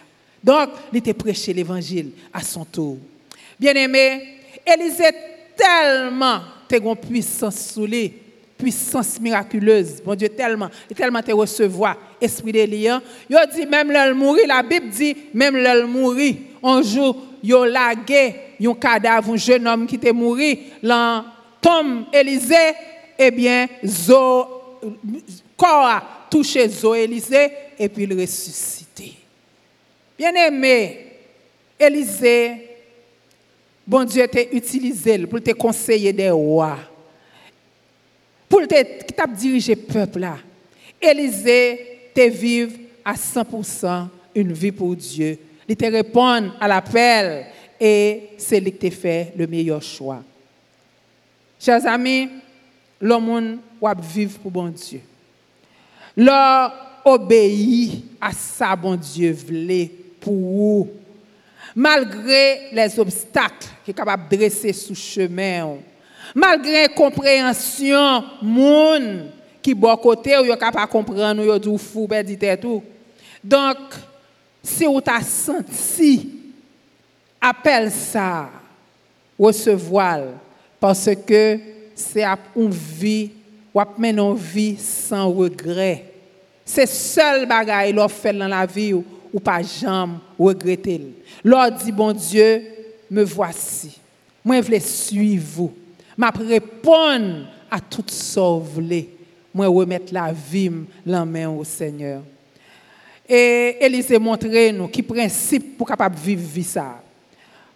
[0.42, 2.96] Donc, il était prêché l'évangile à son tour.
[3.58, 4.22] Bien aimé,
[4.66, 5.12] Élisée
[5.56, 8.12] tellement une puissance sous lui,
[8.60, 10.02] puissance miraculeuse.
[10.04, 12.88] Bon Dieu, tellement, tellement te recevoir, esprit d'Élie.
[13.28, 18.34] Il dit, même l'homme mourir, la Bible dit, même l'homme mourir, un jour, yo lagué
[18.62, 20.36] un cadavre, un jeune homme qui était mort,
[20.82, 21.24] dans
[21.60, 22.74] tombe Élisée,
[23.18, 24.78] eh bien, zo,
[25.56, 29.14] corps a touché zo Élisée, et puis il ressuscité.
[30.18, 31.06] Bien aimé,
[31.78, 32.68] Élisée,
[33.86, 36.78] bon Dieu t'a utilisé pour te conseiller des rois,
[38.50, 38.82] pou te
[39.14, 40.36] tap dirije pepl la.
[41.00, 41.58] Elize
[42.12, 45.36] te vive a 100% un vi pou Diyo.
[45.68, 47.30] Li te repon al apel
[47.80, 47.92] e
[48.42, 50.18] se li te fe le meyo chwa.
[51.60, 52.28] Chers ami,
[53.00, 55.00] lò moun wap vive pou bon Diyo.
[56.20, 56.36] Lò
[57.08, 59.84] obeyi a sa bon Diyo vle
[60.20, 60.88] pou ou.
[61.70, 65.89] Malgre les obstakl ki kapap dresse sou chemen ou.
[66.36, 69.06] Malgre komprehensyon moun
[69.64, 72.44] ki bo kote ou yo ka pa kompren ou yo di ou fou be dit
[72.48, 72.84] etou.
[73.42, 73.96] Donk,
[74.62, 76.28] se ou ta senti,
[77.40, 78.50] apel sa,
[79.40, 80.28] recevoal,
[80.80, 81.44] parce ke
[81.96, 83.32] se ap un vi,
[83.72, 86.04] wap men un vi san regre.
[86.68, 91.10] Se sol bagay lor fel nan la vi ou, ou pa jam regretel.
[91.46, 92.46] Lor di, bon Diyo,
[93.10, 93.94] me vwasi.
[94.46, 95.79] Mwen vle suiv ou.
[96.20, 99.08] m'a répondre à toute sauvelée.
[99.54, 100.70] Moi remettre la vie
[101.08, 102.22] en main au Seigneur.
[103.26, 107.00] Et Élise montré nous qui principe pour capable vivre vie ça.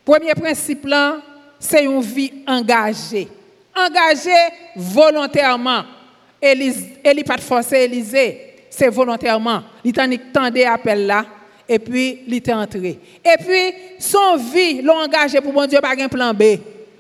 [0.05, 1.23] Premier principe là,
[1.59, 3.29] c'est une vie engagée.
[3.75, 4.31] Engagée
[4.77, 5.83] volontairement.
[6.41, 9.63] Élise, Élise pas de forcer Élisée, c'est volontairement.
[9.83, 11.25] Il tendait appel là
[11.67, 12.99] et puis il est entré.
[13.25, 16.43] Et puis son vie l'engagé pour mon Dieu par un plan B.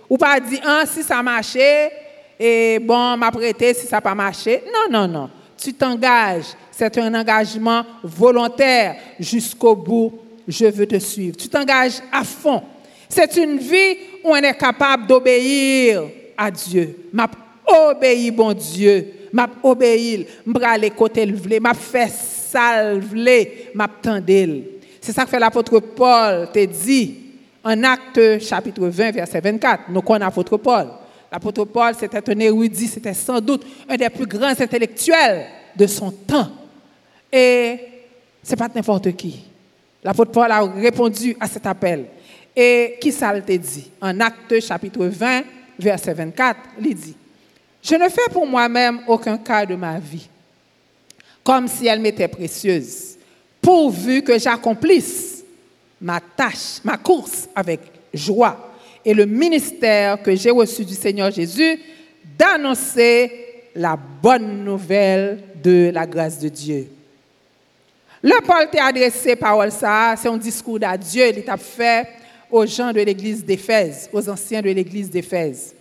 [0.08, 1.90] Ou pas dire ah, si ça marchait
[2.38, 4.62] et bon m'a prêté si ça pas marché.
[4.66, 5.30] Non non non.
[5.56, 10.12] Tu t'engages c'est un engagement volontaire jusqu'au bout.
[10.46, 11.36] Je veux te suivre.
[11.36, 12.62] Tu t'engages à fond.
[13.08, 16.02] C'est une vie où on est capable d'obéir
[16.36, 17.08] à Dieu.
[17.12, 17.30] M'a
[17.66, 19.28] obéi, bon Dieu.
[19.32, 20.26] M'a obéi.
[20.44, 24.64] M'a les côtés le m'a fait salver, m'a tendel.
[25.00, 27.23] C'est ça que fait l'apôtre Paul te dit
[27.64, 29.84] en acte chapitre 20 verset 24.
[29.88, 30.88] Nous connaissons l'apôtre Paul.
[31.32, 36.10] L'apôtre Paul, c'était un érudit, c'était sans doute un des plus grands intellectuels de son
[36.10, 36.48] temps.
[37.32, 37.78] Et
[38.42, 39.44] ce n'est pas n'importe qui.
[40.02, 42.06] L'apôtre Paul a répondu à cet appel.
[42.54, 43.90] Et qui ça te dit?
[44.00, 45.42] En Acte chapitre 20,
[45.78, 47.16] verset 24, il dit
[47.82, 50.28] Je ne fais pour moi-même aucun cas de ma vie,
[51.42, 53.16] comme si elle m'était précieuse,
[53.60, 55.33] pourvu que j'accomplisse
[56.00, 57.80] ma tâche, ma course avec
[58.12, 61.78] joie et le ministère que j'ai reçu du Seigneur Jésus
[62.38, 63.30] d'annoncer
[63.74, 66.88] la bonne nouvelle de la grâce de Dieu.
[68.22, 72.06] Le Paul t'a adressé parole ça, c'est un discours d'adieu, il t'a fait
[72.50, 75.74] aux gens de l'église d'Éphèse, aux anciens de l'église d'Éphèse.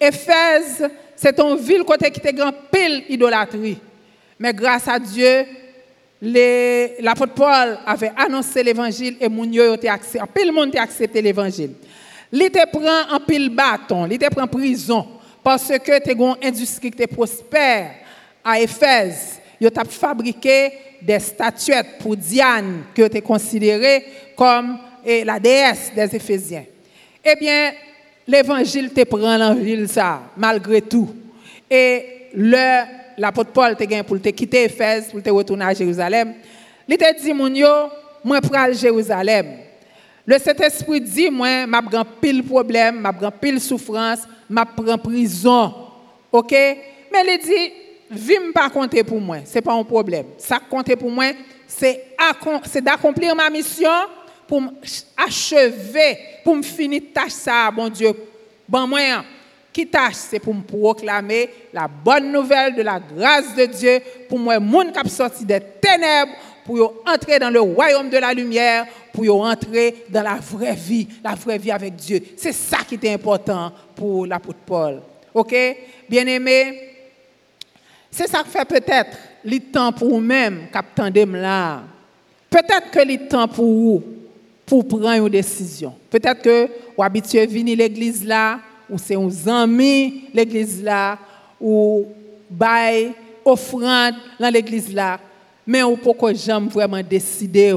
[0.00, 3.78] Éphèse, c'est une ville côté qui était grand pile idolâtrie.
[4.38, 5.44] Mais grâce à Dieu,
[6.20, 9.44] l'apôtre Paul avait annoncé l'évangile et mon
[9.88, 11.72] accepté, monde a accepté l'évangile.
[12.32, 15.06] Il te prend en pile bâton, il te prend prison
[15.42, 17.90] parce que tu as une industrie qui prospère
[18.44, 19.38] à Éphèse.
[19.60, 24.04] Il a fabriqué des statuettes pour Diane que tu considérée
[24.36, 24.78] comme
[25.24, 26.64] la déesse des Éphésiens.
[27.24, 27.72] Eh bien,
[28.26, 29.86] l'évangile te prend en ville
[30.36, 31.14] malgré tout.
[31.70, 32.28] Et
[33.18, 36.34] l'apôtre Paul te gagne pour te quitter Éphèse, pour te retourner à Jérusalem.
[36.88, 37.68] Il te dit, mon yo,
[38.24, 39.58] moi, à Jérusalem.
[40.24, 45.74] Le Saint-Esprit dit, moi, m'a grand pile problème, m'a grand pile souffrance, m'a prend prison.
[46.30, 46.52] OK?
[46.52, 47.72] Mais il dit,
[48.10, 50.26] vim pas compter pour moi, c'est pas un problème.
[50.38, 51.32] Ça compte pour moi,
[51.66, 53.90] c'est d'accomplir ma mission
[54.46, 54.62] pour
[55.16, 58.12] achever, pour me finir tâche ça, bon Dieu.
[58.66, 59.24] Bon moyen.
[59.72, 64.38] Qui tâche, c'est pour me proclamer la bonne nouvelle de la grâce de Dieu pour
[64.38, 66.32] moi, monde qui sorti des ténèbres,
[66.64, 71.34] pour entrer dans le royaume de la lumière, pour entrer dans la vraie vie, la
[71.34, 72.20] vraie vie avec Dieu.
[72.36, 75.00] C'est ça qui est important pour l'apôtre Paul.
[75.32, 75.54] OK?
[76.08, 76.90] Bien-aimé,
[78.10, 81.82] c'est ça que fait peut-être le temps pour vous-même, captain là.
[82.50, 84.02] Peut-être que le temps pour vous
[84.66, 85.94] pour prendre une décision.
[86.10, 91.18] Peut-être que vous habituez à venir l'église là, ou c'est un ami l'église là,
[91.60, 92.06] ou
[92.48, 93.12] bail
[93.44, 95.18] offrande dans l'église là,
[95.66, 97.74] mais vous pouvez jamais vraiment décider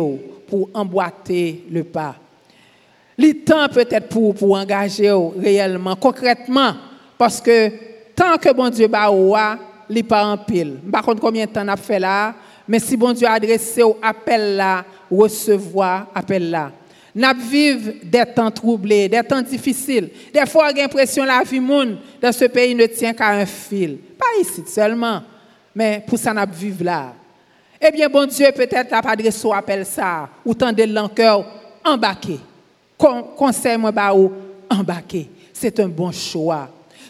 [0.47, 2.15] pour emboîter le pas.
[3.17, 6.73] Le temps peut-être pour, pour engager réellement, concrètement,
[7.17, 7.69] parce que
[8.15, 9.09] tant que bon Dieu ba
[9.89, 10.77] il pas en pile.
[10.91, 12.33] Par contre, combien de temps a fait là,
[12.67, 16.71] mais si bon Dieu a adressé au appel là, recevoir appel là.
[17.13, 20.09] N'a vivre des temps troublés, des temps difficiles.
[20.33, 23.45] Des fois, on a l'impression la vie monde dans ce pays ne tient qu'à un
[23.45, 23.97] fil.
[24.17, 25.21] Pas ici seulement,
[25.75, 27.13] mais pour ça, n'a vivre là.
[27.81, 31.45] Eh bien, bon Dieu, peut-être n'a pas adressé au appel ça, ou tant de l'encoeur
[31.83, 32.39] embarqué.
[32.97, 34.31] Conseil moi ba ou
[34.69, 35.27] embarqué.
[35.51, 36.69] C'est un bon choix.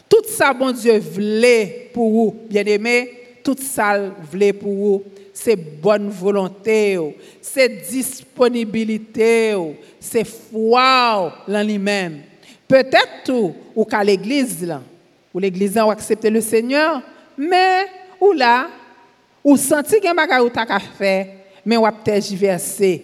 [0.10, 3.12] Tout ça, bon Dieu, voulait pour vous, bien-aimés,
[3.44, 4.00] tout ça
[4.32, 5.04] voulait pour vous,
[5.44, 7.00] c'est bonne volonté,
[7.42, 9.56] c'est disponibilité,
[10.00, 12.20] c'est foi en lui-même.
[12.68, 13.32] Peut-être
[13.76, 14.82] ou qu'à l'église, là,
[15.34, 17.02] ou l'église a accepté le Seigneur,
[17.36, 17.88] mais
[18.20, 18.68] ou là,
[19.44, 21.28] ou senti qu'il y a un faire,
[21.66, 23.04] mais ou a peut-être versé.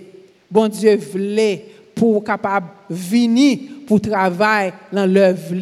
[0.50, 5.56] Bon Dieu voulait pour capable venir pour travailler dans l'œuvre.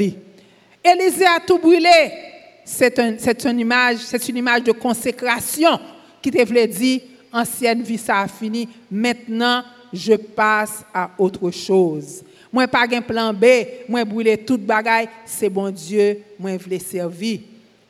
[0.83, 2.11] Élisée a tout brûlé.
[2.65, 5.79] C'est une image, c'est une image de consécration
[6.25, 9.61] qui te voulait dire, ancienne vie, ça a fini, maintenant,
[9.93, 12.23] je passe à autre chose.
[12.51, 13.45] Moi, pas un plan B,
[13.87, 17.41] moi, brûler toute bagaille, c'est bon Dieu, moi, voulais servir.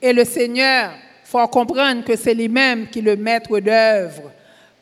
[0.01, 0.91] Et le Seigneur,
[1.23, 4.33] faut comprendre que c'est lui-même qui est le maître d'œuvre.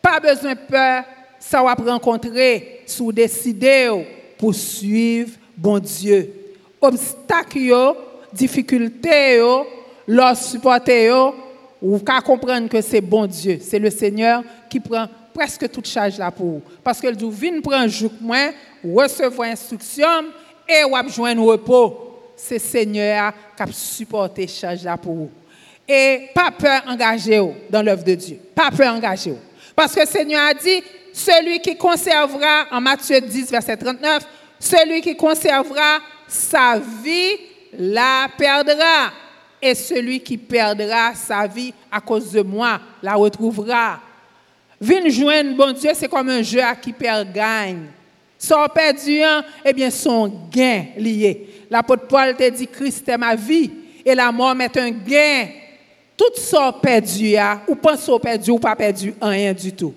[0.02, 1.04] Pas besoin de peur,
[1.40, 3.92] ça va rencontrer, sous décider,
[4.36, 6.34] poursuivre, bon Dieu.
[6.82, 7.94] Obstacles,
[8.34, 9.40] difficultés,
[10.08, 11.34] leur supporter,
[11.84, 16.18] vous qu'à comprendre que c'est bon Dieu, c'est le Seigneur qui prend presque toute charge
[16.18, 16.62] là pour vous.
[16.82, 18.52] Parce que vous venez prendre jour moins,
[18.84, 20.26] recevoir instruction
[20.68, 22.32] et vous joindre repos.
[22.38, 25.32] C'est le Seigneur qui a supporté charge là pour vous.
[25.86, 28.40] Et pas peur engager dans l'œuvre de Dieu.
[28.56, 29.36] Pas peur engager.
[29.76, 34.26] Parce que le Seigneur a dit, celui qui conservera, en Matthieu 10, verset 39,
[34.58, 37.38] celui qui conservera sa vie
[37.78, 39.12] la perdra.
[39.66, 44.02] Et celui qui perdra sa vie à cause de moi la retrouvera.
[44.82, 47.86] Vin joindre bon Dieu, c'est comme un jeu à qui perd gagne.
[48.38, 49.22] Son perdu,
[49.64, 51.48] eh bien, son gain lié.
[51.70, 53.72] L'apôtre Paul te dit, Christ est ma vie
[54.06, 55.48] et la mort est un gain.
[56.18, 59.94] Tout ça perdu, ou pense au perdu ou pas perdu, rien du tout.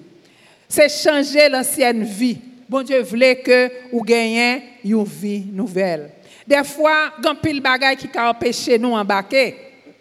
[0.69, 2.39] C'est changer l'ancienne vie.
[2.69, 6.11] Bon Dieu voulait que vous gagniez une vie nouvelle.
[6.47, 9.57] Des fois, il y a pile de qui ont empêché nous embarquer.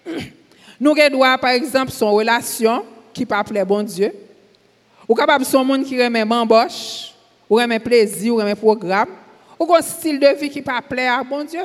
[0.80, 4.14] Nous avons, par exemple, son relation qui pas plaît bon Dieu.
[5.08, 7.14] Ou capable son monde qui remet embauche,
[7.50, 9.10] ou remet plaisir, ou remet programme.
[9.58, 11.64] Ou un style de vie qui pas plaît à bon Dieu.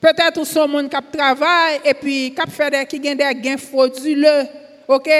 [0.00, 3.56] Peut-être ou son monde qui travaille et puis qui fait des qui gagne des gains
[3.56, 4.46] frauduleux.
[4.86, 5.10] OK?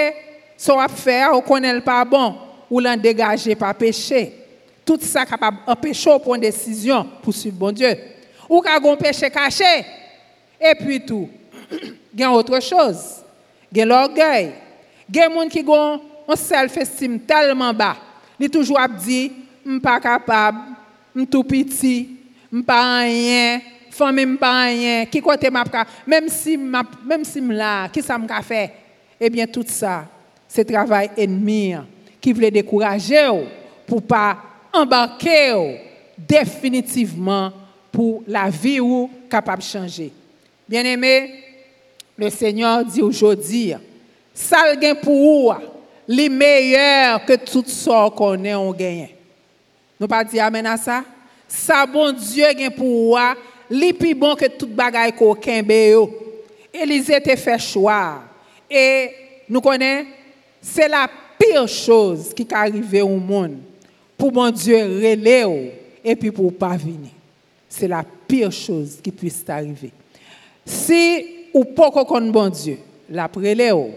[0.57, 2.35] Son affaire, on connaît pas bon.
[2.69, 4.33] ou l'en dégager par péché.
[4.85, 7.97] Tout ça capable d'empêcher ou prendre décision pour suivre bon Dieu.
[8.51, 9.85] ou ka gon péché caché.
[10.59, 11.29] Et puis tout.
[12.15, 13.23] gen autre chose.
[13.71, 14.51] Gen l'orgueil.
[15.07, 17.95] Gen moun ki gon on self-estime tellement bas.
[18.39, 19.29] Li toujours ap di,
[19.63, 20.75] m pas capable,
[21.15, 22.09] m tout petit,
[22.51, 23.61] m pas rien,
[23.91, 27.87] famille m pas rien, qui côté m'a ka, même si m'a même si m là,
[27.89, 28.73] qui ça m ka fait?
[29.19, 30.05] Eh bien tout ça,
[30.47, 31.75] c'est travail ennemi
[32.19, 33.29] qui voulait décourager
[33.85, 34.37] pour pas
[34.73, 35.79] embarquer
[36.17, 37.51] définitivement
[37.91, 40.11] pour la vie ou capable de changer.
[40.67, 41.33] Bien-aimé,
[42.17, 43.73] le Seigneur dit aujourd'hui,
[44.33, 44.57] ça
[45.01, 45.53] pour vous,
[46.07, 49.09] les meilleurs que tout ce qu'on est on gagne.
[49.99, 51.03] Nous pas dire amen à ça?
[51.47, 53.17] Ça bon Dieu gain pour vous,
[53.69, 56.09] les plus bon que tout bagaille qu'aucun béo.
[56.73, 58.21] Élisée te fait choix.
[58.69, 59.09] Et
[59.49, 60.07] nous connaissons,
[60.61, 63.57] c'est la pire chose qui est arrivée au monde.
[64.17, 65.71] Pour mon Dieu relève
[66.03, 67.11] et puis pour pas venir.
[67.71, 69.91] C'est la pire chose qui puisse t'arriver.
[70.65, 72.77] Si ou pas qu'on bon Dieu,
[73.09, 73.91] la préléo,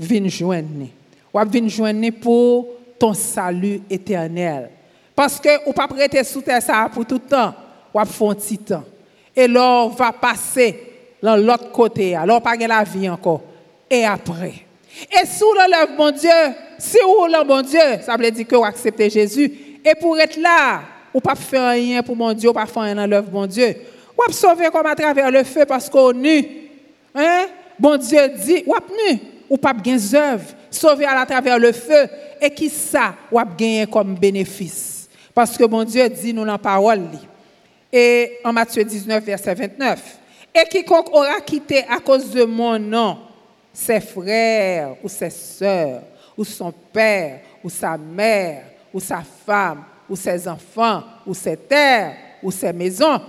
[0.00, 0.86] vient joindre.
[1.34, 2.66] Ou vient joindre pour
[2.98, 4.70] ton salut éternel.
[5.14, 7.54] Parce que ou pas prêter sous terre ça pour tout le temps,
[7.92, 8.84] ou faire un petit temps.
[9.36, 10.80] Et l'or va passer
[11.22, 13.42] dans l'autre côté, alors pas la vie encore.
[13.90, 14.54] Et après.
[15.12, 16.30] Et sous le mon Dieu,
[16.78, 19.52] si vous le bon Dieu, ça veut dire que vous acceptez Jésus.
[19.84, 20.80] Et pour être là,
[21.14, 23.76] ou pas faire rien pour mon Dieu, ou pas faire rien dans l'œuvre mon Dieu.
[24.18, 26.44] Ou sauver comme à travers le feu parce qu'on nu.
[27.14, 27.46] Hein?
[27.78, 32.08] Bon Dieu dit, ou nu, ou pas bien œuvre, sauver à travers le feu,
[32.40, 35.08] et qui ça, ou gagner comme bénéfice?
[35.32, 37.02] Parce que bon Dieu dit nous dans la parole.
[37.92, 40.18] Et en Matthieu 19, verset 29,
[40.54, 43.18] et quiconque aura quitté à cause de mon nom
[43.72, 46.02] ses frères ou ses sœurs,
[46.36, 52.14] ou son père, ou sa mère, ou sa femme, ou ses enfants, ou ses terres,
[52.42, 53.20] ou ses maisons,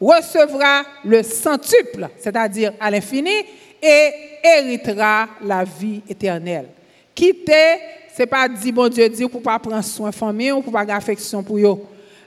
[0.00, 3.44] recevra le centuple, c'est-à-dire à, l'infini,
[3.80, 4.10] et
[4.42, 6.68] héritera la vie éternelle.
[7.14, 7.78] Quitter,
[8.14, 10.80] c'est pas dire bon Dieu dit pour pas prendre soin de famille ou pour pas
[10.80, 11.78] avoir affection pour eux,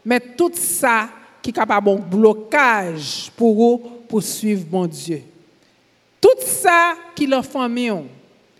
[0.03, 1.09] mais tout ça
[1.41, 5.21] qui est capable de blocage pour eux pour suivre bon Dieu.
[6.21, 8.03] Tout ça qui est famille,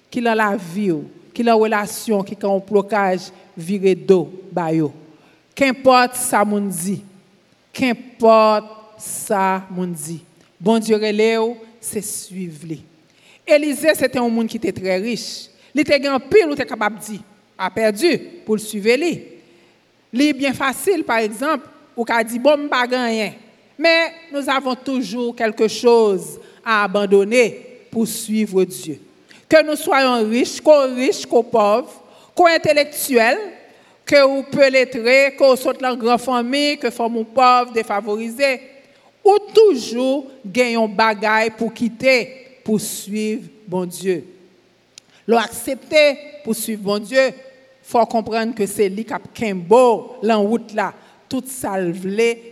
[0.10, 0.94] qui est la vie,
[1.34, 4.32] qui est la relation, qui est un blocage viré d'eau,
[5.56, 7.02] Qu'importe ça mon dit,
[7.72, 10.22] qu'importe ça, mon dit.
[10.60, 11.00] Bon Dieu,
[11.80, 12.76] c'est suivre.
[13.48, 15.48] Élisée, c'était un monde qui était très riche.
[15.74, 17.20] Il était un pile, il était capable de dire,
[17.58, 18.90] a perdu pour le suivre.
[20.12, 23.34] Il est bien facile, par exemple, ou qu'a dit, bon, pas rien.
[23.78, 29.00] Mais nous avons toujours quelque chose à abandonner pour suivre Dieu.
[29.48, 32.02] Que nous soyons riches, qu'on riches, qu'on pauvres,
[32.34, 33.40] qu'on intellectuels,
[34.06, 38.60] que vous peut lettrés, qu'on soit dans grande famille, que sommes pauvres, défavorisés
[39.26, 44.24] ou toujours gagnons bagaille pour quitter, pour suivre bon Dieu.
[45.28, 47.32] L'accepter pour suivre bon Dieu,
[47.82, 49.20] faut comprendre que c'est lui qui a
[50.22, 50.94] la route là.
[51.28, 51.74] Tout ça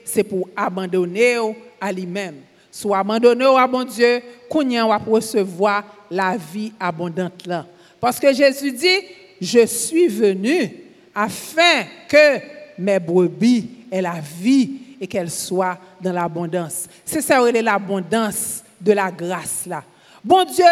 [0.04, 1.38] c'est pour abandonner
[1.80, 2.38] à lui-même.
[2.72, 7.68] Soit abandonner à bon Dieu, qu'on va recevoir la vie abondante là.
[8.02, 9.00] Parce que Jésus dit,
[9.40, 10.83] je suis venu
[11.14, 12.40] afin que
[12.78, 16.88] mes brebis aient la vie et qu'elle soit dans l'abondance.
[17.06, 19.84] C'est ça, l'abondance de la grâce là.
[20.24, 20.66] Bon Dieu,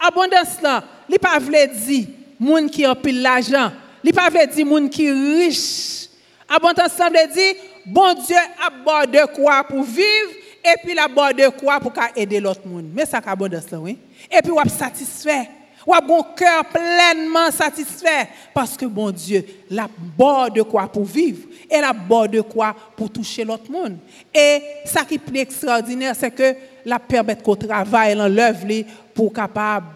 [0.00, 1.52] abondance là, il pas veut
[1.86, 2.06] dire
[2.38, 6.08] moun qui a pile l'argent, il pas veut dire moun qui riche.
[6.48, 7.54] Abondance ça veut dire
[7.86, 10.30] bon Dieu a de quoi pour vivre
[10.64, 12.90] et puis la de quoi pour aider l'autre monde.
[12.94, 13.98] Mais ça abondance là, oui.
[14.30, 15.48] Et puis on satisfait.
[15.86, 21.48] Ou bon cœur pleinement satisfait parce que bon Dieu, la bord de quoi pour vivre
[21.70, 23.96] et la bord de quoi pour toucher l'autre monde.
[24.34, 29.86] Et ça qui est extraordinaire, c'est que la permet qu'on travaille dans l'œuvre pour capable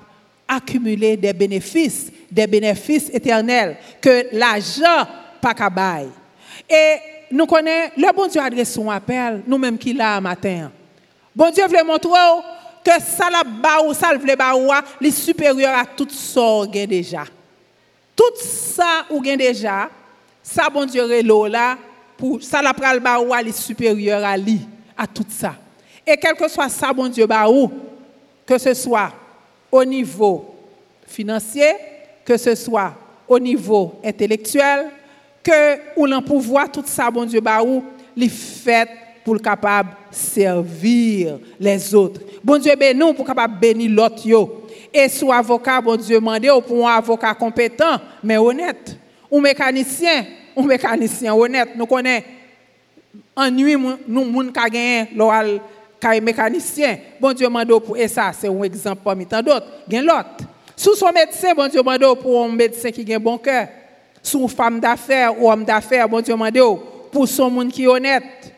[0.49, 5.07] accumuler des bénéfices, des bénéfices éternels que l'argent
[5.41, 6.09] pas cabaye.
[6.69, 6.97] Et
[7.31, 10.71] nous connaissons, le bon Dieu adresse son appel, nous-mêmes qui l'a matin.
[11.35, 12.11] Bon Dieu voulait montrer
[12.87, 16.13] ke sa la ba ou sa l vle ba ou a, li superior a tout
[16.15, 17.25] sa ou gen deja.
[18.15, 19.89] Tout sa ou gen deja,
[20.47, 21.75] sa bon diore lo la,
[22.15, 24.61] pou sa la pral ba ou a li superior a li,
[24.95, 25.57] a tout sa.
[26.07, 27.73] E kelke swa sa bon diore ba ou,
[28.47, 29.09] ke se swa
[29.75, 30.45] o nivou
[31.11, 31.73] finansye,
[32.23, 32.93] ke se swa
[33.27, 34.87] o nivou entelektuel,
[35.43, 35.59] ke
[35.99, 37.83] ou lan pouvoi tout sa bon diore ba ou,
[38.15, 38.95] li fet
[39.27, 42.21] pour le capable servir les autres.
[42.45, 44.23] Bon Dieu ben nous pour capable bénir l'autre
[44.95, 48.97] Et sous avocat bon Dieu mandé pour un avocat compétent mais honnête.
[49.29, 50.25] Ou mécanicien,
[50.55, 52.23] ou mécanicien honnête, nous connaissons
[53.35, 53.75] ennui
[54.07, 55.61] nous moun ka gagné l'oral
[55.99, 56.97] ka mécanicien.
[57.21, 59.67] Bon Dieu mando pour et ça c'est un exemple parmi tant d'autres.
[59.91, 60.47] Gen l'autre.
[60.77, 63.67] Sous son médecin, bon Dieu mando pour un médecin qui a un bon cœur.
[64.23, 66.77] Sous femme d'affaires ou homme d'affaires, bon Dieu mando
[67.11, 68.53] pour son monde qui est honnête.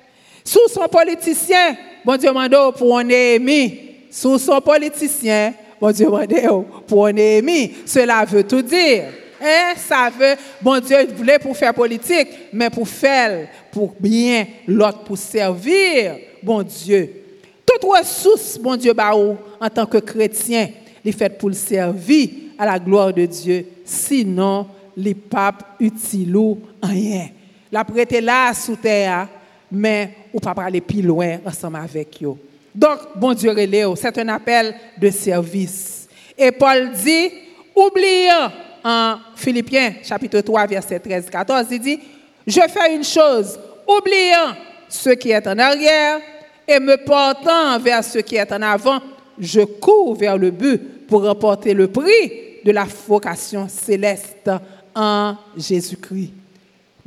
[0.48, 3.80] Sous son politicien, bon Dieu mando pour un ennemi.
[4.10, 7.74] Sous son politicien, bon Dieu mando pour un ennemi.
[7.84, 9.04] Cela veut tout dire.
[9.42, 15.00] Hein, ça veut, bon Dieu voulait pour faire politique, mais pour faire, pour bien, l'autre
[15.00, 17.24] pour servir, bon Dieu.
[17.66, 20.70] Toute ressource, bon Dieu, bah, en tant que chrétien,
[21.04, 23.66] il fait pour le servir à la gloire de Dieu.
[23.84, 27.28] Sinon, les papes utilisent rien.
[27.70, 29.28] La prêté là sous terre,
[29.70, 32.36] mais ou pas aller plus loin ensemble avec eux.
[32.74, 33.52] Donc, bon Dieu,
[33.96, 36.08] c'est un appel de service.
[36.36, 37.30] Et Paul dit,
[37.74, 38.52] oublions
[38.84, 41.98] en Philippiens chapitre 3, verset 13, 14, il dit,
[42.46, 44.54] je fais une chose, oubliant
[44.88, 46.20] ce qui est en arrière
[46.66, 49.00] et me portant vers ce qui est en avant,
[49.38, 54.50] je cours vers le but pour remporter le prix de la vocation céleste
[54.94, 56.32] en Jésus-Christ.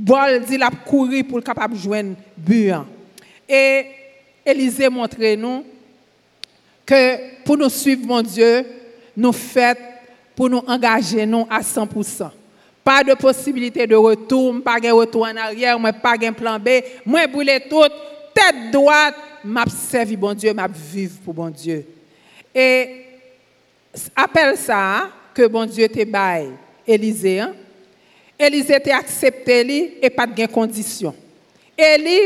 [0.05, 2.73] Paul dit, il a couru pour le capable joindre but.
[3.47, 3.85] Et
[4.45, 5.63] Élisée montre nous
[6.85, 8.65] que pour nous suivre, mon Dieu,
[9.15, 9.75] nous faisons
[10.35, 12.29] pour nous engager à 100%.
[12.83, 16.69] Pas de possibilité de retour, pas de retour en arrière, pas de plan B,
[17.05, 17.83] moi brûler tout,
[18.33, 21.85] tête droite, m'a servi bon Dieu, m'a vivre pour bon Dieu.
[22.55, 23.05] Et
[24.15, 26.49] appelle ça que bon Dieu te bail
[26.87, 27.39] Élisée.
[27.39, 27.53] Hein?
[28.41, 31.13] Elize te aksepte li e pat gen kondisyon.
[31.77, 32.17] Eli,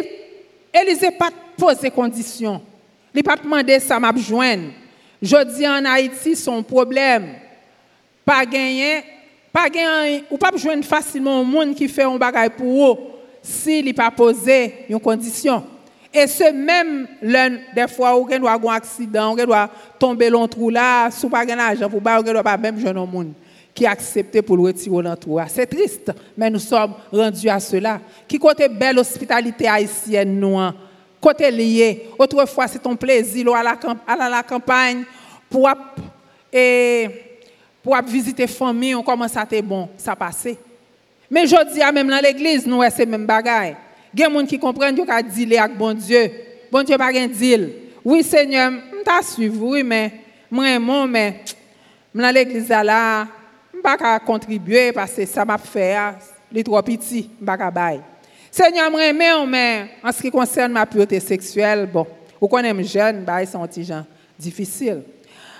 [0.75, 2.61] Elize pat pose kondisyon.
[3.15, 4.69] Li pat mande sa map jwen.
[5.23, 7.29] Jodi an Haiti son problem.
[8.27, 9.05] Pa genyen,
[9.55, 12.97] pa genyen, ou pap jwen fasilman moun ki fe yon bagay pou ou
[13.45, 14.57] si li pa pose
[14.89, 15.63] yon kondisyon.
[16.15, 20.47] E se menm lèn defwa ou gen wak gwen aksidan, ou gen wak tombe lon
[20.49, 23.11] trou la, sou pa gen ajan pou ba, ou gen wak pa menm jwen yon
[23.11, 23.33] moun.
[23.75, 25.17] Qui a accepté pour le retirer dans.
[25.49, 27.99] C'est triste, mais nous sommes rendus à cela.
[28.25, 30.73] Qui côté belle hospitalité haïtienne, nous, hein?
[31.19, 32.09] côté lié.
[32.17, 35.03] Autrefois, c'est ton plaisir à la, à la campagne
[35.49, 35.69] pour
[36.53, 37.09] et
[37.83, 40.47] pour visiter famille, on commence à être bon, ça passe.
[41.29, 43.75] Mais je dis, même dans l'église, nous, c'est même bagaille.
[44.13, 46.31] Il y a des gens qui comprennent qu'ils ont dit avec bon Dieu.
[46.71, 47.71] Bon Dieu pas un deal.
[48.03, 50.13] Oui, Seigneur, je t'a suivi, oui, mais
[50.49, 51.41] moi, mais
[52.13, 53.27] dans l'église là,
[53.85, 55.95] pas contribuer parce que ça m'a fait,
[56.51, 57.99] les trop petits, je
[58.49, 62.07] Seigneur, je mais en ce qui concerne ma pureté sexuelle, bon,
[62.41, 64.03] vous connaissez jeune, bah, c'est un petit gens
[64.39, 65.03] difficile.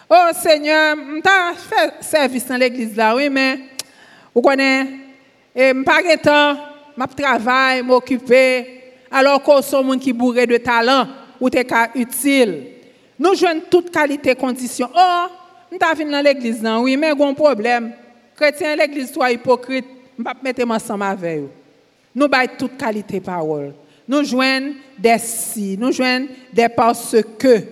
[0.10, 3.60] Oh Seigneur, je fait service dans l'église là, oui, mais
[4.34, 4.90] vous connaissez,
[5.56, 6.58] je n'ai pas de temps,
[6.98, 11.08] je travaille, m'occuper, alors qu'on sont gens qui bourré de talent
[11.40, 12.72] ou des cas utiles.
[13.20, 14.90] Nous jouons toute qualité conditions.
[14.96, 15.26] Oh,
[15.72, 17.94] je suis dans l'église là, oui, mais il y a un problème.
[18.36, 19.86] Chrétien, l'église soit hypocrite,
[20.24, 21.50] pas mettre ensemble avec vous.
[22.14, 23.74] Nous avons toute qualité parole.
[24.08, 27.64] Nous jouons des si, nous jouons des parce que,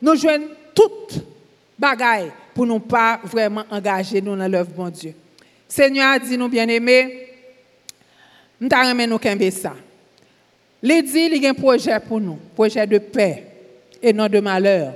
[0.00, 1.20] nous jouons toutes
[1.78, 5.14] bagaille pour nous pas vraiment engager nous dans l'œuvre bon Dieu.
[5.68, 7.28] Seigneur a dit nous bien-aimés,
[8.60, 9.74] nous avons nous qu'un ça.
[10.82, 13.44] Il dit il y a un projet pour nous, projet de paix
[14.02, 14.94] et non de malheur,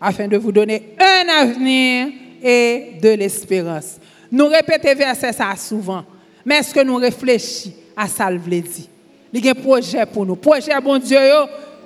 [0.00, 2.08] afin de vous donner un avenir
[2.42, 3.98] et de l'espérance.
[4.30, 6.04] Nous répétons verset ça souvent,
[6.44, 8.88] mais est-ce que nous réfléchissons à ça le dit?
[9.32, 10.36] Il y a un projet pour nous.
[10.36, 11.18] Projet bon Dieu,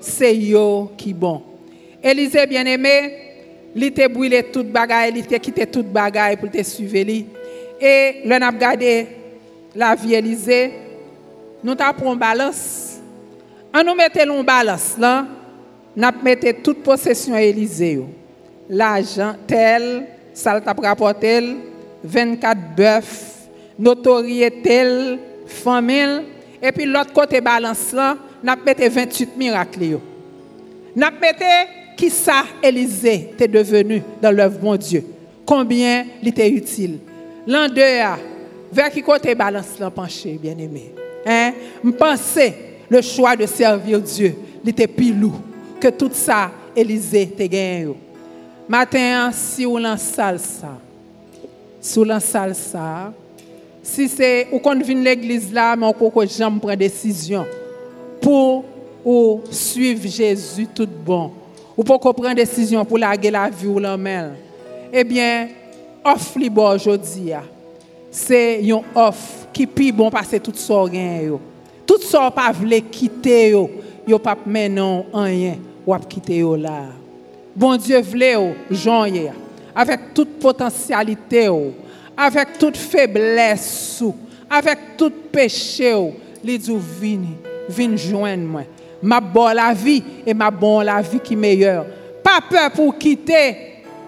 [0.00, 1.42] c'est yo qui bon.
[2.02, 3.14] Élisée bien-aimé,
[3.74, 6.96] il t'a brûlé toute bagaille, il t'a quitté toute bagaille pour te suivre.
[7.80, 9.06] Et là, on a regardé
[9.74, 10.72] la vie Élysée.
[11.64, 12.98] Nous une balance.
[13.74, 15.26] On nous mettait balance là.
[15.96, 18.02] Nous mettait toute possession à Élysée.
[18.68, 21.40] L'argent tel, ça t'a rapporté
[22.04, 23.48] 24 bœufs,
[23.78, 26.22] notoriété, famille.
[26.62, 28.16] Et puis l'autre côté balance là,
[28.64, 29.98] mettait 28 miracles.
[30.94, 35.04] Nous mettait qui ça, Élisée, t'es devenu dans l'œuvre mon Dieu?
[35.44, 36.98] Combien il était utile?
[37.46, 37.82] L'an deux,
[38.72, 40.92] vers qui côté balance l'en penché, bien aimé?
[41.26, 41.52] Hein?
[41.92, 42.54] pensais
[42.88, 45.40] le choix de servir Dieu, il était plus lourd
[45.80, 47.88] que tout ça, Élisée, t'es gagné.
[48.68, 50.34] Matin, si on lance ça,
[51.96, 53.12] on lance ça,
[53.82, 57.44] si c'est, ou quand vient l'église là, mais on peut jamais prendre décision
[58.20, 58.64] pour
[59.04, 61.32] ou suivre Jésus tout bon
[61.76, 64.34] ou pour qu'on prenne décision pour larguer la vie ou l'emmène,
[64.92, 65.48] eh bien,
[66.04, 67.32] offre-lui aujourd'hui.
[68.12, 71.40] c'est une offre qui pi bon passer tout ça yo.
[71.86, 73.70] Tout ça pas vle quitter yo,
[74.06, 75.56] yo pas maintenant rien
[75.86, 76.90] ou quitter yo là.
[77.56, 79.32] Bon Dieu vle yo hier
[79.74, 81.72] avec toute potentialité yo,
[82.16, 84.02] avec toute faiblesse
[84.50, 86.12] avec tout péché yo,
[86.44, 87.36] li dit vini,
[87.68, 88.62] vini joindre moi.
[89.02, 91.86] Ma bonne la vie et ma bonne la vie qui meilleure.
[92.22, 93.56] Pas peur pour quitter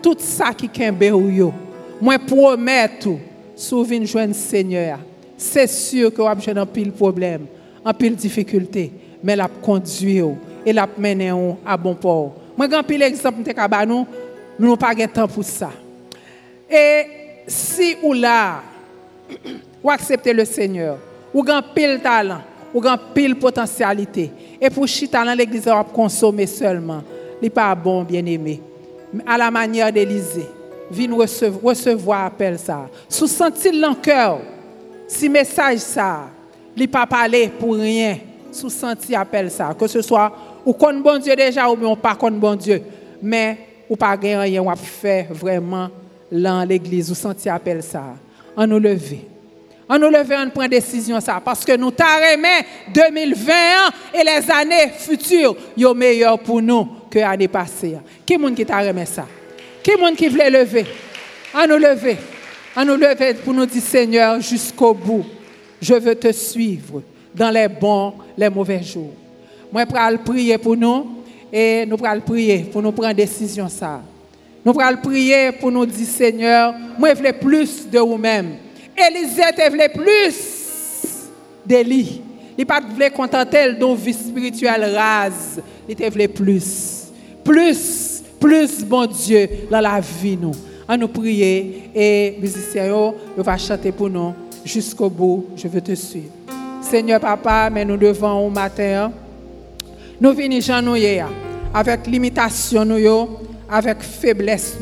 [0.03, 1.53] tout ça qui kembe ou.
[2.01, 3.19] Moi promets tout,
[3.57, 4.99] sous vin joindre Seigneur.
[5.37, 7.47] C'est sûr que vous avez un pile problème,
[7.85, 8.93] un pile difficulté,
[9.23, 10.23] mais la conduit
[10.65, 11.33] et la mener
[11.67, 12.35] à bon port.
[12.57, 13.69] Moi grand pile exemple ka
[14.59, 15.71] nous, n'avons pas de temps pour ça.
[16.71, 17.07] Et
[17.47, 18.63] si ou là
[19.83, 20.99] ou accepter le Seigneur,
[21.33, 22.41] ou grand pile talent,
[22.73, 24.31] ou grand pile potentialité
[24.61, 27.03] et pour chita dans l'église on consommer seulement,
[27.41, 28.61] n'est pas bon bien-aimé.
[29.27, 30.47] À la manière d'Élisée
[30.91, 31.15] vin
[31.63, 32.89] recevoir, appel ça.
[33.09, 34.41] Sous sentir cœur,
[35.07, 36.29] si message ça,
[36.77, 38.19] il pas parler pour rien,
[38.51, 40.33] sous sentir appel ça, que ce soit
[40.65, 42.83] ou connaît bon Dieu déjà ou bien pas connaît bon Dieu,
[43.23, 43.59] mais
[43.89, 45.89] ou pas rien ou faire vraiment
[46.31, 48.15] dans l'église ou sentir appel ça.
[48.57, 49.29] On nous lever.
[49.89, 53.53] On nous lever, on prend décision ça parce que nous t'arrêtons 2020
[54.15, 57.97] et les années futures, sont meilleures pour nous que l'année passée.
[58.25, 59.27] Qui est-ce qui t'a ça?
[59.83, 60.87] Qui est qui voulait lever?
[61.53, 62.17] À nous lever.
[62.75, 65.25] À nous lever pour nous dire, Seigneur, jusqu'au bout,
[65.81, 67.03] je veux te suivre
[67.35, 69.13] dans les bons, les mauvais jours.
[69.71, 71.24] Moi, je prier pour nous
[71.57, 74.03] et nous allons prier pour nous prendre décision ça.
[74.65, 78.57] Nous allons prier pour nous dire, Seigneur, moi, je veux plus de vous-même.
[78.97, 80.35] Élisée, tu veux plus
[81.65, 82.23] d'Élie.
[82.59, 85.63] Il pas voulait contenter de vie spirituelle rase.
[85.89, 87.05] Il te voulait plus.
[87.45, 90.53] Plus plus, bon Dieu, dans la vie, nous.
[90.87, 95.47] À nous prier et musiciens, nous va chanter pour nous jusqu'au bout.
[95.57, 96.29] Je veux te suivre.
[96.83, 99.11] Seigneur Papa, mais nous devons au matin,
[100.21, 100.97] nous venons nous
[101.73, 102.87] avec limitation,
[103.71, 104.79] avec faiblesse,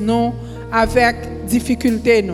[0.70, 1.16] avec
[1.46, 2.24] difficulté.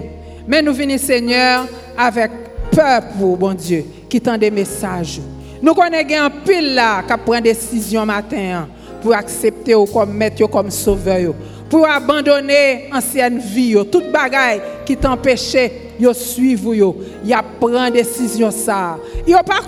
[0.46, 2.30] Mais nous venons, Seigneur, avec
[2.70, 5.20] peur pour, bon Dieu, qui tend des messages.
[5.60, 8.68] Nous connaissons un pile là qui prend décision matin
[9.02, 11.34] pour accepter ou comme maître comme sauveur
[11.68, 16.96] pour abandonner ancienne vie toute bagaille qui t'empêchait yo suivre yo.
[17.24, 18.98] Y a prendre décision ça.
[19.26, 19.60] Yo pas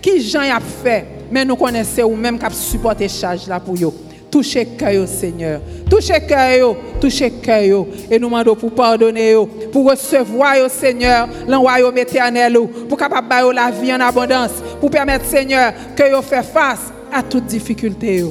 [0.00, 3.94] qui Jean a fait mais nous connaissons ou même qui supporter charge là pour yo.
[4.30, 5.60] Touchez cœur Seigneur.
[5.90, 9.34] Touchez cœur touchez cœur et nous demandons pour pardonner
[9.72, 12.56] pour recevoir Seigneur l'enroyaume éternel
[12.88, 14.52] pour capable la vie en abondance.
[14.80, 18.24] Pour permettre Seigneur que fait face à toute difficulté.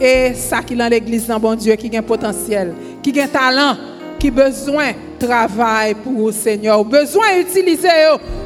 [0.00, 2.72] Et ça qui est dans l'église, dans bon Dieu, qui a un potentiel,
[3.02, 3.76] qui a un talent,
[4.18, 7.88] qui a besoin travail pour le Seigneur, besoin d'utiliser,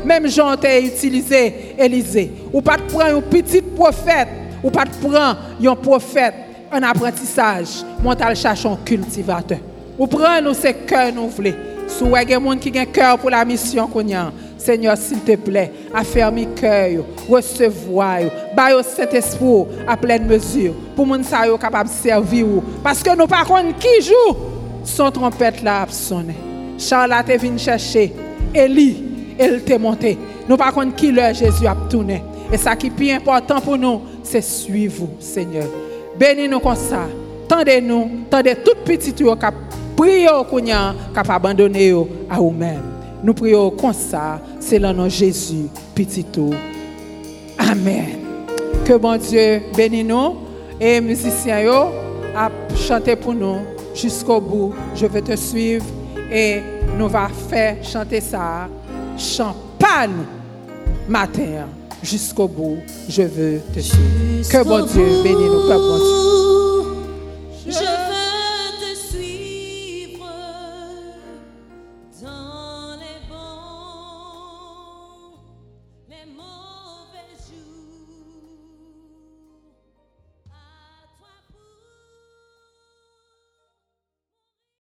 [0.05, 2.33] même Jean t'a utilisé, Élisée.
[2.53, 4.29] Ou pas de prendre un petit prophète,
[4.63, 6.35] ou pas de prendre un prophète
[6.73, 9.59] en apprentissage, monter chercher un cultivateur.
[9.99, 11.53] Ou prendre ce cœur nous voulons.
[11.87, 15.19] Si vous avez des qui ont un cœur pour la mission qu'on a, Seigneur, s'il
[15.19, 18.21] te plaît, affermis cœur, recevoir,
[18.57, 22.47] baille au Saint-Esprit à pleine mesure, pour que nous soyons capables de servir.
[22.83, 24.52] Parce que nous par contre qui joue,
[24.85, 26.35] son trompette là a sonné.
[26.79, 28.13] Charles est venu chercher,
[28.55, 29.03] Élie,
[29.39, 30.19] elle t'est monté.
[30.49, 32.23] Nous par contre qui l'heure Jésus a tourné.
[32.53, 35.67] Et ça qui est plus important pour nous, c'est suivre, Seigneur.
[36.19, 37.09] Bénis-nous comme ça.
[37.49, 39.25] Tendez-nous, tendez tout petit qui
[39.97, 41.95] prier au qui abandonner
[42.29, 42.83] à vous-même.
[43.23, 46.53] Nous prions comme ça, c'est le nom de Jésus, petit tout.
[47.59, 48.19] Amen.
[48.85, 50.37] Que bon Dieu bénisse nous
[50.81, 51.91] et musiciens yo
[52.37, 53.59] à chanter pour nous
[53.95, 54.75] jusqu'au bout.
[54.95, 55.85] Je vais te suivre
[56.31, 56.63] et
[56.99, 58.69] nous va faire chanter ça.
[59.17, 60.25] Champagne
[61.09, 61.67] matin
[62.03, 62.79] jusqu'au bout.
[63.09, 64.49] Je veux te suivre.
[64.51, 66.22] Que bon Dieu bénisse nous, que bon Dieu.